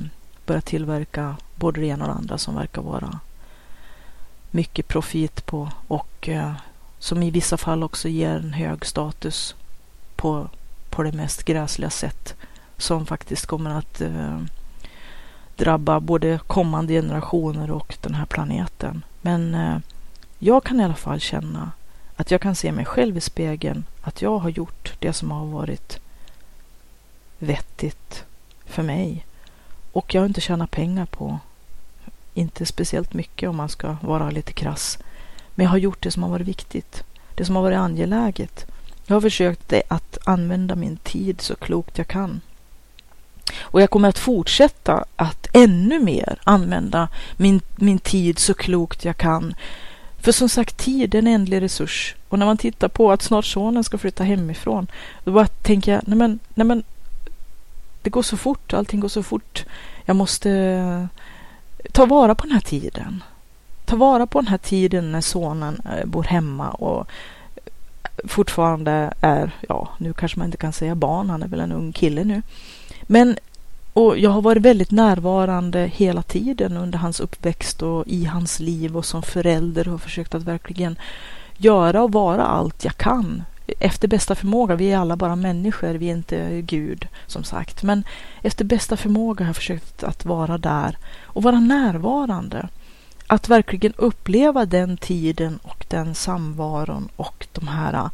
börja 0.46 0.61
tillverka 0.61 1.37
både 1.54 1.80
det 1.80 1.87
ena 1.87 2.04
och 2.04 2.11
det 2.11 2.18
andra 2.18 2.38
som 2.38 2.54
verkar 2.54 2.82
vara 2.82 3.20
mycket 4.50 4.88
profit 4.88 5.46
på 5.46 5.70
och 5.88 6.28
uh, 6.28 6.52
som 6.98 7.22
i 7.22 7.30
vissa 7.30 7.56
fall 7.56 7.82
också 7.82 8.09
ger 8.09 8.30
en 8.30 8.52
hög 8.52 8.87
status 8.87 9.54
på, 10.16 10.48
på 10.90 11.02
det 11.02 11.12
mest 11.12 11.44
gräsliga 11.44 11.90
sätt 11.90 12.35
som 12.78 13.06
faktiskt 13.06 13.46
kommer 13.46 13.70
att 13.70 14.00
uh, 14.00 14.42
drabba 15.56 16.00
både 16.00 16.38
kommande 16.46 16.92
generationer 16.92 17.70
och 17.70 17.96
den 18.00 18.14
här 18.14 18.26
planeten. 18.26 19.04
Men 19.20 19.56
jag 20.38 20.64
kan 20.64 20.80
i 20.80 20.85
alla 20.85 20.94
fall 20.94 21.20
känna 21.20 21.70
att 22.16 22.30
jag 22.30 22.40
kan 22.40 22.54
se 22.54 22.72
mig 22.72 22.85
själv 22.85 23.16
i 23.16 23.20
spegeln, 23.20 23.85
att 24.02 24.22
jag 24.22 24.38
har 24.38 24.50
gjort 24.50 24.92
det 24.98 25.12
som 25.12 25.30
har 25.30 25.46
varit 25.46 26.00
vettigt 27.38 28.25
för 28.66 28.83
mig. 28.83 29.27
Och 29.92 30.14
jag 30.14 30.22
har 30.22 30.27
inte 30.27 30.40
tjänat 30.40 30.70
pengar 30.70 31.07
på, 31.07 31.38
inte 32.35 32.66
speciellt 32.66 33.14
mycket 33.14 33.49
om 33.49 33.57
man 33.57 33.68
ska 33.68 33.96
vara 34.01 34.31
lite 34.31 34.53
krass. 34.53 34.99
Men 35.55 35.64
jag 35.64 35.70
har 35.70 35.79
gjort 35.79 36.03
det 36.03 36.11
som 36.11 36.22
har 36.22 36.31
varit 36.31 36.49
viktigt, 36.49 37.05
det 37.35 37.44
som 37.44 37.57
har 37.57 37.62
varit 37.62 37.79
angeläget. 37.79 38.66
Jag 39.07 39.16
har 39.16 39.20
försökt 39.20 39.72
att 39.88 40.18
använda 40.25 40.75
min 40.77 40.96
tid 40.96 41.40
så 41.40 41.55
klokt 41.55 41.99
jag 41.99 42.09
kan. 42.09 42.40
Och 43.59 43.83
jag 43.83 43.90
kommer 43.90 44.09
att 44.09 44.18
fortsätta 44.18 45.05
att 45.16 45.46
ännu 45.53 46.01
mer 46.01 46.38
använda 46.44 47.09
min, 47.37 47.61
min 47.77 47.99
tid 47.99 48.38
så 48.38 48.55
klokt 48.55 49.05
jag 49.05 49.16
kan. 49.16 49.55
För 50.18 50.33
som 50.33 50.49
sagt, 50.49 50.77
tid 50.77 51.14
är 51.14 51.18
en 51.18 51.27
ändlig 51.27 51.62
resurs. 51.62 52.14
Och 52.29 52.38
när 52.38 52.46
man 52.46 52.57
tittar 52.57 52.88
på 52.88 53.12
att 53.12 53.22
snart 53.22 53.44
sonen 53.44 53.85
ska 53.85 53.99
flytta 53.99 54.25
hemifrån, 54.25 54.87
då 55.25 55.33
bara 55.33 55.46
tänker 55.46 55.92
jag, 55.92 56.03
nej 56.07 56.18
men, 56.18 56.38
nej 56.55 56.66
men 56.66 56.83
det 58.07 58.11
går 58.11 58.23
så 58.23 58.37
fort, 58.37 58.75
allting 58.75 59.01
går 59.01 59.09
så 59.09 59.23
fort. 59.23 59.64
Jag 60.05 60.16
måste 60.16 60.51
eh, 60.51 61.07
ta 61.92 62.07
vara 62.07 62.35
på 62.35 62.42
den 62.42 62.53
här 62.53 62.61
tiden. 62.61 63.23
Ta 63.85 63.97
vara 63.97 64.27
på 64.27 64.40
den 64.40 64.49
här 64.49 64.59
tiden 64.59 65.12
när 65.12 65.21
sonen 65.21 65.81
eh, 65.85 66.07
bor 66.07 66.23
hemma 66.23 66.71
och 66.71 67.07
eh, 67.55 68.29
fortfarande 68.29 69.12
är, 69.21 69.51
ja, 69.69 69.88
nu 69.99 70.12
kanske 70.12 70.38
man 70.38 70.47
inte 70.47 70.59
kan 70.59 70.73
säga 70.73 70.95
barn, 70.95 71.31
han 71.31 71.42
är 71.42 71.49
väl 71.49 71.61
en 71.61 71.73
ung 71.73 71.92
kille 71.92 72.25
nu. 72.25 72.42
Men 73.03 73.37
och 73.92 74.19
jag 74.19 74.31
har 74.31 74.42
varit 74.42 74.62
väldigt 74.62 74.90
närvarande 74.90 75.90
hela 75.95 76.23
tiden 76.23 76.77
under 76.77 76.99
hans 76.99 77.21
uppväxt 77.21 77.83
och 77.83 78.07
i 78.07 78.25
hans 78.25 78.61
liv 78.61 78.97
och 78.97 79.05
som 79.05 79.23
förälder 79.23 79.85
har 79.85 79.99
försökt 79.99 80.35
att 80.35 80.42
verkligen 80.42 80.99
göra 81.57 82.03
och 82.03 82.12
vara 82.12 82.47
allt 82.47 82.85
jag 82.85 82.97
kan 82.97 83.42
efter 83.79 84.09
bästa 84.09 84.35
förmåga. 84.35 84.74
Vi 84.74 84.92
är 84.92 84.98
alla 84.98 85.16
bara 85.16 85.37
människor, 85.37 85.94
vi 85.94 86.11
är 86.11 86.12
inte 86.12 86.61
Gud 86.61 87.09
som 87.26 87.44
sagt. 87.44 87.83
Men 87.83 88.05
efter 88.42 88.64
bästa 88.64 88.96
förmåga 88.96 89.44
har 89.44 89.48
jag 89.48 89.57
försökt 89.57 90.02
att 90.02 90.24
vara 90.24 90.59
där 90.59 90.96
och 91.22 91.42
vara 91.42 91.61
närvarande. 91.61 92.68
Att 93.26 93.48
verkligen 93.48 93.92
uppleva 93.96 94.66
den 94.66 94.96
tiden 94.96 95.59
och 95.62 95.87
den 95.88 96.14
samvaron 96.14 97.09
och 97.16 97.46
de 97.52 97.68
här 97.68 97.92
äh, 97.92 98.11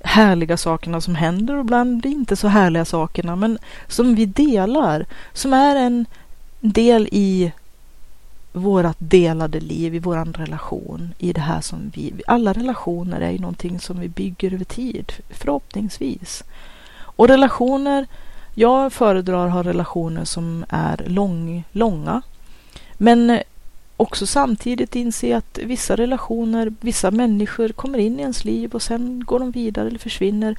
härliga 0.00 0.56
sakerna 0.56 1.00
som 1.00 1.14
händer 1.14 1.54
och 1.54 1.60
ibland 1.60 2.06
inte 2.06 2.36
så 2.36 2.48
härliga 2.48 2.84
sakerna 2.84 3.36
men 3.36 3.58
som 3.88 4.14
vi 4.14 4.26
delar, 4.26 5.06
som 5.32 5.52
är 5.52 5.76
en 5.76 6.06
del 6.60 7.08
i 7.12 7.52
vårat 8.56 8.96
delade 8.98 9.60
liv, 9.60 9.94
i 9.94 9.98
våran 9.98 10.32
relation, 10.32 11.14
i 11.18 11.32
det 11.32 11.40
här 11.40 11.60
som 11.60 11.92
vi... 11.94 12.12
Alla 12.26 12.52
relationer 12.52 13.20
är 13.20 13.30
ju 13.30 13.38
någonting 13.38 13.80
som 13.80 14.00
vi 14.00 14.08
bygger 14.08 14.54
över 14.54 14.64
tid, 14.64 15.12
förhoppningsvis. 15.30 16.44
Och 16.98 17.28
relationer, 17.28 18.06
jag 18.54 18.92
föredrar 18.92 19.46
att 19.46 19.52
ha 19.52 19.62
relationer 19.62 20.24
som 20.24 20.64
är 20.68 21.04
lång, 21.06 21.64
långa. 21.72 22.22
Men 22.92 23.38
också 23.96 24.26
samtidigt 24.26 24.96
inse 24.96 25.36
att 25.36 25.58
vissa 25.62 25.96
relationer, 25.96 26.72
vissa 26.80 27.10
människor 27.10 27.68
kommer 27.68 27.98
in 27.98 28.18
i 28.18 28.22
ens 28.22 28.44
liv 28.44 28.74
och 28.74 28.82
sen 28.82 29.24
går 29.24 29.38
de 29.38 29.50
vidare 29.50 29.88
eller 29.88 29.98
försvinner. 29.98 30.58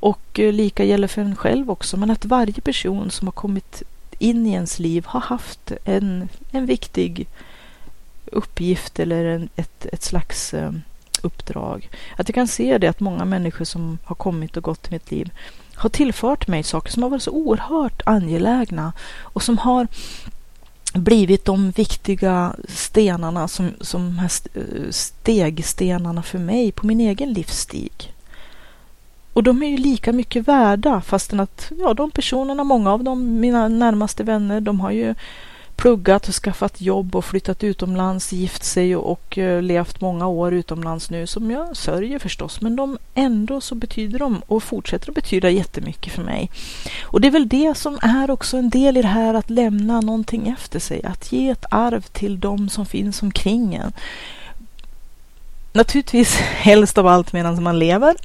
Och 0.00 0.40
eh, 0.40 0.52
lika 0.52 0.84
gäller 0.84 1.08
för 1.08 1.22
en 1.22 1.36
själv 1.36 1.70
också, 1.70 1.96
men 1.96 2.10
att 2.10 2.24
varje 2.24 2.60
person 2.60 3.10
som 3.10 3.26
har 3.26 3.32
kommit 3.32 3.82
in 4.18 4.46
i 4.46 4.52
ens 4.52 4.78
liv 4.78 5.04
har 5.06 5.20
haft 5.20 5.72
en, 5.84 6.28
en 6.50 6.66
viktig 6.66 7.26
uppgift 8.32 9.00
eller 9.00 9.24
en, 9.24 9.48
ett, 9.56 9.86
ett 9.86 10.02
slags 10.02 10.54
eh, 10.54 10.72
uppdrag. 11.22 11.90
Att 12.16 12.28
jag 12.28 12.34
kan 12.34 12.48
se 12.48 12.78
det 12.78 12.88
att 12.88 13.00
många 13.00 13.24
människor 13.24 13.64
som 13.64 13.98
har 14.04 14.14
kommit 14.14 14.56
och 14.56 14.62
gått 14.62 14.88
i 14.88 14.90
mitt 14.90 15.10
liv 15.10 15.30
har 15.74 15.90
tillfört 15.90 16.48
mig 16.48 16.62
saker 16.62 16.92
som 16.92 17.02
har 17.02 17.10
varit 17.10 17.22
så 17.22 17.30
oerhört 17.30 18.02
angelägna 18.06 18.92
och 19.22 19.42
som 19.42 19.58
har 19.58 19.86
blivit 20.94 21.44
de 21.44 21.70
viktiga 21.70 22.56
stenarna 22.68 23.48
som, 23.48 23.70
som 23.80 24.18
här 24.18 24.30
eh, 24.54 24.90
stegstenarna 24.90 26.22
för 26.22 26.38
mig 26.38 26.72
på 26.72 26.86
min 26.86 27.00
egen 27.00 27.32
livsstig. 27.32 28.14
Och 29.38 29.44
de 29.44 29.62
är 29.62 29.68
ju 29.68 29.76
lika 29.76 30.12
mycket 30.12 30.48
värda 30.48 31.00
fastän 31.00 31.40
att 31.40 31.72
ja, 31.78 31.94
de 31.94 32.10
personerna, 32.10 32.64
många 32.64 32.92
av 32.92 33.04
dem, 33.04 33.40
mina 33.40 33.68
närmaste 33.68 34.24
vänner, 34.24 34.60
de 34.60 34.80
har 34.80 34.90
ju 34.90 35.14
pluggat 35.76 36.28
och 36.28 36.34
skaffat 36.34 36.80
jobb 36.80 37.16
och 37.16 37.24
flyttat 37.24 37.64
utomlands, 37.64 38.32
gift 38.32 38.64
sig 38.64 38.96
och, 38.96 39.12
och 39.12 39.38
eh, 39.38 39.62
levt 39.62 40.00
många 40.00 40.26
år 40.26 40.54
utomlands 40.54 41.10
nu 41.10 41.26
som 41.26 41.50
jag 41.50 41.76
sörjer 41.76 42.18
förstås. 42.18 42.60
Men 42.60 42.76
de 42.76 42.98
ändå 43.14 43.60
så 43.60 43.74
betyder 43.74 44.18
de 44.18 44.42
och 44.46 44.62
fortsätter 44.62 45.08
att 45.08 45.14
betyda 45.14 45.50
jättemycket 45.50 46.12
för 46.12 46.22
mig. 46.22 46.50
Och 47.02 47.20
det 47.20 47.28
är 47.28 47.32
väl 47.32 47.48
det 47.48 47.76
som 47.76 47.98
är 48.02 48.30
också 48.30 48.56
en 48.56 48.70
del 48.70 48.96
i 48.96 49.02
det 49.02 49.08
här 49.08 49.34
att 49.34 49.50
lämna 49.50 50.00
någonting 50.00 50.48
efter 50.48 50.78
sig, 50.78 51.04
att 51.04 51.32
ge 51.32 51.48
ett 51.48 51.64
arv 51.70 52.00
till 52.00 52.40
de 52.40 52.68
som 52.68 52.86
finns 52.86 53.22
omkring 53.22 53.74
en. 53.74 53.92
Naturligtvis 55.72 56.36
helst 56.38 56.98
av 56.98 57.06
allt 57.06 57.32
medan 57.32 57.62
man 57.62 57.78
lever. 57.78 58.16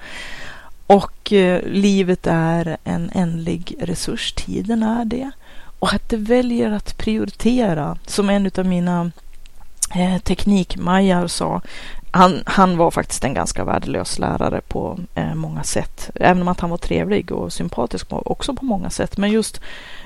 Och 0.94 1.34
eh, 1.34 1.62
livet 1.66 2.28
är 2.28 2.78
en 2.84 3.12
ändlig 3.14 3.76
resurs, 3.80 4.34
tiden 4.34 4.84
är 4.84 5.06
det. 5.06 5.32
Och 5.80 5.94
att 5.94 6.10
det 6.10 6.18
väljer 6.18 6.72
att 6.72 6.98
prioritera, 6.98 7.98
som 8.06 8.30
en 8.30 8.52
av 8.58 8.66
mina 8.66 9.12
eh, 9.96 10.18
teknikmajar 10.22 11.28
sa, 11.28 11.62
han, 12.12 12.44
han 12.46 12.78
var 12.78 12.92
faktiskt 12.92 13.24
en 13.24 13.34
ganska 13.34 13.64
värdelös 13.64 14.20
lärare 14.20 14.62
på 14.68 15.00
eh, 15.16 15.36
många 15.36 15.64
sätt. 15.64 16.10
Även 16.16 16.42
om 16.42 16.48
att 16.48 16.60
han 16.60 16.70
var 16.70 16.78
trevlig 16.78 17.32
och 17.32 17.54
sympatisk 17.54 18.08
också 18.10 18.56
på 18.56 18.66
många 18.66 18.90
sätt. 18.90 19.18
Men 19.18 19.32
just 19.32 19.62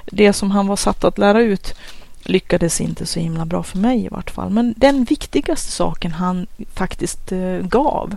det 0.06 0.34
som 0.34 0.52
han 0.52 0.68
var 0.68 0.76
satt 0.76 1.04
att 1.04 1.18
lära 1.18 1.42
ut 1.42 1.76
lyckades 2.24 2.82
inte 2.82 3.06
så 3.06 3.20
himla 3.20 3.46
bra 3.46 3.64
för 3.64 3.78
mig 3.78 4.06
i 4.06 4.10
vart 4.10 4.32
fall. 4.32 4.50
Men 4.50 4.74
den 4.78 5.04
viktigaste 5.04 5.72
saken 5.72 6.12
han 6.12 6.48
faktiskt 6.74 7.32
eh, 7.32 7.58
gav, 7.58 8.16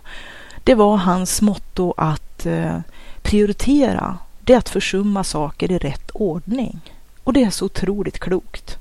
det 0.70 0.74
var 0.74 0.96
hans 0.96 1.42
motto 1.42 1.94
att 1.96 2.46
eh, 2.46 2.78
prioritera. 3.22 4.18
Det 4.40 4.52
är 4.52 4.58
att 4.58 4.68
försumma 4.68 5.24
saker 5.24 5.72
i 5.72 5.78
rätt 5.78 6.10
ordning. 6.10 6.80
Och 7.24 7.32
det 7.32 7.42
är 7.42 7.50
så 7.50 7.64
otroligt 7.64 8.18
klokt. 8.18 8.78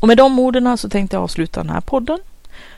Och 0.00 0.08
med 0.08 0.16
de 0.16 0.38
orden 0.38 0.78
så 0.78 0.88
tänkte 0.88 1.16
jag 1.16 1.22
avsluta 1.22 1.62
den 1.62 1.70
här 1.70 1.80
podden. 1.80 2.18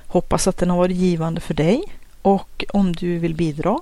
Hoppas 0.07 0.49
att 0.49 0.59
den 0.59 0.71
har 0.71 0.77
varit 0.77 0.97
givande 0.97 1.41
för 1.41 1.55
dig 1.55 1.83
och 2.23 2.65
om 2.73 2.93
du 2.93 3.19
vill 3.19 3.35
bidra 3.35 3.79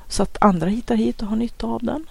Så 0.08 0.22
att 0.22 0.36
andra 0.40 0.68
hittar 0.68 0.94
hit 0.94 1.22
och 1.22 1.28
har 1.28 1.36
nytta 1.36 1.66
av 1.66 1.82
den. 1.82 2.06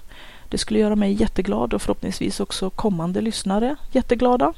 Det 0.49 0.57
skulle 0.57 0.79
göra 0.79 0.95
mig 0.95 1.13
jätteglad 1.13 1.73
och 1.73 1.81
förhoppningsvis 1.81 2.39
också 2.39 2.69
kommande 2.69 3.21
lyssnare 3.21 3.75
jätteglada. 3.91 4.53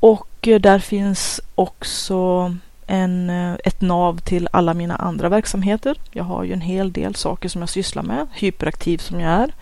Och 0.00 0.48
eh, 0.48 0.60
där 0.60 0.78
finns 0.78 1.40
också 1.54 2.50
en, 2.92 3.30
eh, 3.30 3.54
ett 3.64 3.80
nav 3.80 4.20
till 4.20 4.48
alla 4.52 4.74
mina 4.74 4.96
andra 4.96 5.28
verksamheter. 5.28 5.96
Jag 6.10 6.24
har 6.24 6.44
ju 6.44 6.52
en 6.52 6.60
hel 6.60 6.92
del 6.92 7.14
saker 7.14 7.48
som 7.48 7.62
jag 7.62 7.68
sysslar 7.68 8.02
med, 8.02 8.26
hyperaktiv 8.32 8.98
som 8.98 9.20
jag 9.20 9.32
är. 9.32 9.52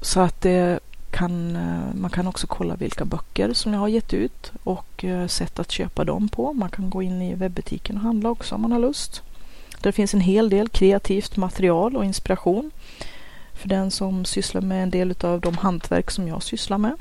Så 0.00 0.20
att 0.20 0.40
det 0.40 0.80
kan, 1.10 1.56
eh, 1.56 1.94
man 1.94 2.10
kan 2.10 2.26
också 2.26 2.46
kolla 2.46 2.76
vilka 2.76 3.04
böcker 3.04 3.52
som 3.52 3.72
jag 3.72 3.80
har 3.80 3.88
gett 3.88 4.14
ut 4.14 4.52
och 4.64 5.04
eh, 5.04 5.26
sätt 5.26 5.58
att 5.58 5.70
köpa 5.70 6.04
dem 6.04 6.28
på. 6.28 6.52
Man 6.52 6.70
kan 6.70 6.90
gå 6.90 7.02
in 7.02 7.22
i 7.22 7.34
webbutiken 7.34 7.96
och 7.96 8.02
handla 8.02 8.30
också 8.30 8.54
om 8.54 8.62
man 8.62 8.72
har 8.72 8.78
lust. 8.78 9.22
Där 9.80 9.92
finns 9.92 10.14
en 10.14 10.20
hel 10.20 10.50
del 10.50 10.68
kreativt 10.68 11.36
material 11.36 11.96
och 11.96 12.04
inspiration 12.04 12.70
för 13.54 13.68
den 13.68 13.90
som 13.90 14.24
sysslar 14.24 14.60
med 14.60 14.82
en 14.82 14.90
del 14.90 15.14
av 15.20 15.40
de 15.40 15.56
hantverk 15.56 16.10
som 16.10 16.28
jag 16.28 16.42
sysslar 16.42 16.78
med. 16.78 16.96